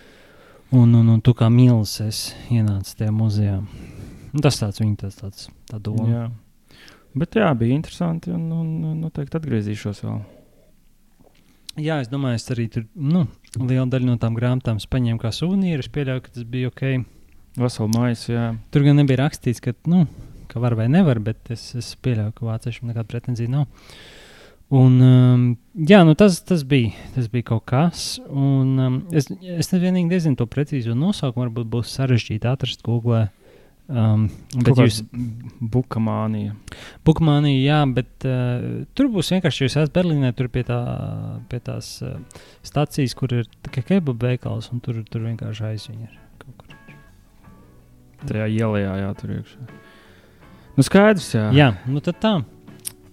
Un, 0.76 0.94
un, 0.98 1.08
un 1.14 1.20
tu 1.22 1.32
kā 1.38 1.46
mīlis, 1.54 2.00
es 2.02 2.20
ienācu 2.52 2.96
tajā 2.98 3.12
muzejā. 3.14 3.60
Un 4.34 4.44
tas 4.44 4.58
tāds 4.60 4.82
viņa 4.82 4.98
tas 5.06 5.20
tāds, 5.20 5.46
tā 5.70 5.78
doma. 5.80 6.08
Jā. 6.10 6.24
Bet 7.16 7.38
jā, 7.38 7.52
bija 7.56 7.78
interesanti 7.78 8.34
un, 8.36 8.50
un, 8.52 8.98
noteikti 9.00 9.38
atgriezīšos 9.40 10.02
vēl. 10.04 10.18
Jā, 11.86 12.00
es 12.02 12.10
domāju, 12.12 12.40
es 12.40 12.50
arī 12.52 12.66
tur 12.72 12.88
nu, 12.96 13.26
lielu 13.60 13.86
daļu 13.92 14.10
no 14.10 14.18
tām 14.20 14.36
grāmatām 14.36 14.82
paņēmu 14.92 15.22
kā 15.22 15.32
suvenīru. 15.36 15.84
Es 15.86 15.92
pieļauju, 15.92 16.24
ka 16.26 16.36
tas 16.36 16.48
bija 16.50 16.72
ok. 16.72 16.84
Veselu 17.62 17.92
maisu, 17.94 18.30
jā. 18.34 18.46
Tur 18.76 18.84
gan 18.84 19.00
nebija 19.00 19.22
rakstīts, 19.22 19.62
ka, 19.64 19.72
nu, 19.88 20.06
ka 20.52 20.60
var 20.64 20.76
vai 20.76 20.90
nevar, 20.92 21.22
bet 21.24 21.54
es, 21.56 21.70
es 21.80 21.94
pieļauju, 22.04 22.36
ka 22.36 22.50
vāciešiem 22.50 22.92
nekāda 22.92 23.12
pretenzija 23.14 23.54
nav. 23.54 23.70
Un, 24.74 24.98
um, 24.98 25.42
jā, 25.78 26.00
nu 26.08 26.16
tas, 26.18 26.40
tas, 26.42 26.64
bija, 26.66 26.96
tas 27.14 27.28
bija 27.30 27.52
kaut 27.52 27.68
kas. 27.70 28.06
Un, 28.26 28.72
um, 28.82 29.00
es, 29.14 29.30
es 29.30 29.70
nevienīgi 29.70 30.10
nezinu 30.10 30.40
to 30.40 30.48
precīzo 30.50 30.96
nosaukumu. 30.98 31.46
Varbūt 31.46 31.70
būs 31.76 31.94
sarežģīti 32.00 32.50
atrast 32.50 32.82
Google. 32.86 33.28
Um, 33.86 34.24
bet 34.56 34.72
Kaut 34.72 34.80
jūs, 34.82 35.04
bukamānija. 35.62 36.56
Bookmanī, 37.06 37.52
jā, 37.60 37.84
bet 37.94 38.26
uh, 38.26 38.82
tur 38.98 39.12
būs 39.14 39.30
vienkārši, 39.36 39.68
jūs 39.68 39.76
esat 39.76 39.94
Berlīnē, 39.94 40.32
tur 40.34 40.50
pie, 40.50 40.64
tā, 40.66 40.80
pie 41.52 41.60
tās 41.62 41.92
uh, 42.02 42.16
stācijas, 42.66 43.14
kur 43.20 43.36
ir 43.38 43.46
tikai 43.68 43.84
kebabu 43.92 44.26
veikals, 44.26 44.72
un 44.74 44.82
tur, 44.82 45.04
tur 45.06 45.28
vienkārši 45.28 45.68
aiz 45.70 45.86
viņa 45.92 46.08
ir 46.08 46.16
kaut 46.42 46.64
kur. 46.64 46.74
Tajā 48.26 48.50
ielā, 48.56 48.82
jā, 49.04 49.12
tur 49.22 49.36
iekšā. 49.38 49.68
Nu, 50.76 50.88
skaidrs, 50.90 51.30
jā. 51.38 51.46
Jā, 51.54 51.70
nu 51.86 52.02
tad 52.02 52.18
tā. 52.26 52.34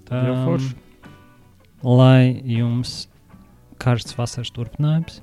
tā 0.09 0.25
Jau 0.31 0.39
forši. 0.47 0.73
Lai 1.83 2.43
jums 2.47 3.07
karsts 3.83 4.17
vasaras 4.19 4.53
turpinājums. 4.55 5.21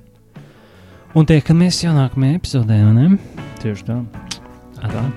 Un 1.18 1.26
tiekamies 1.26 1.82
jau 1.82 1.96
nākamajā 1.96 2.42
epizodē, 2.42 2.84
vai 2.86 2.94
ne? 3.00 3.10
Tieši 3.64 3.90
tā. 3.90 4.04
Atā. 4.84 5.08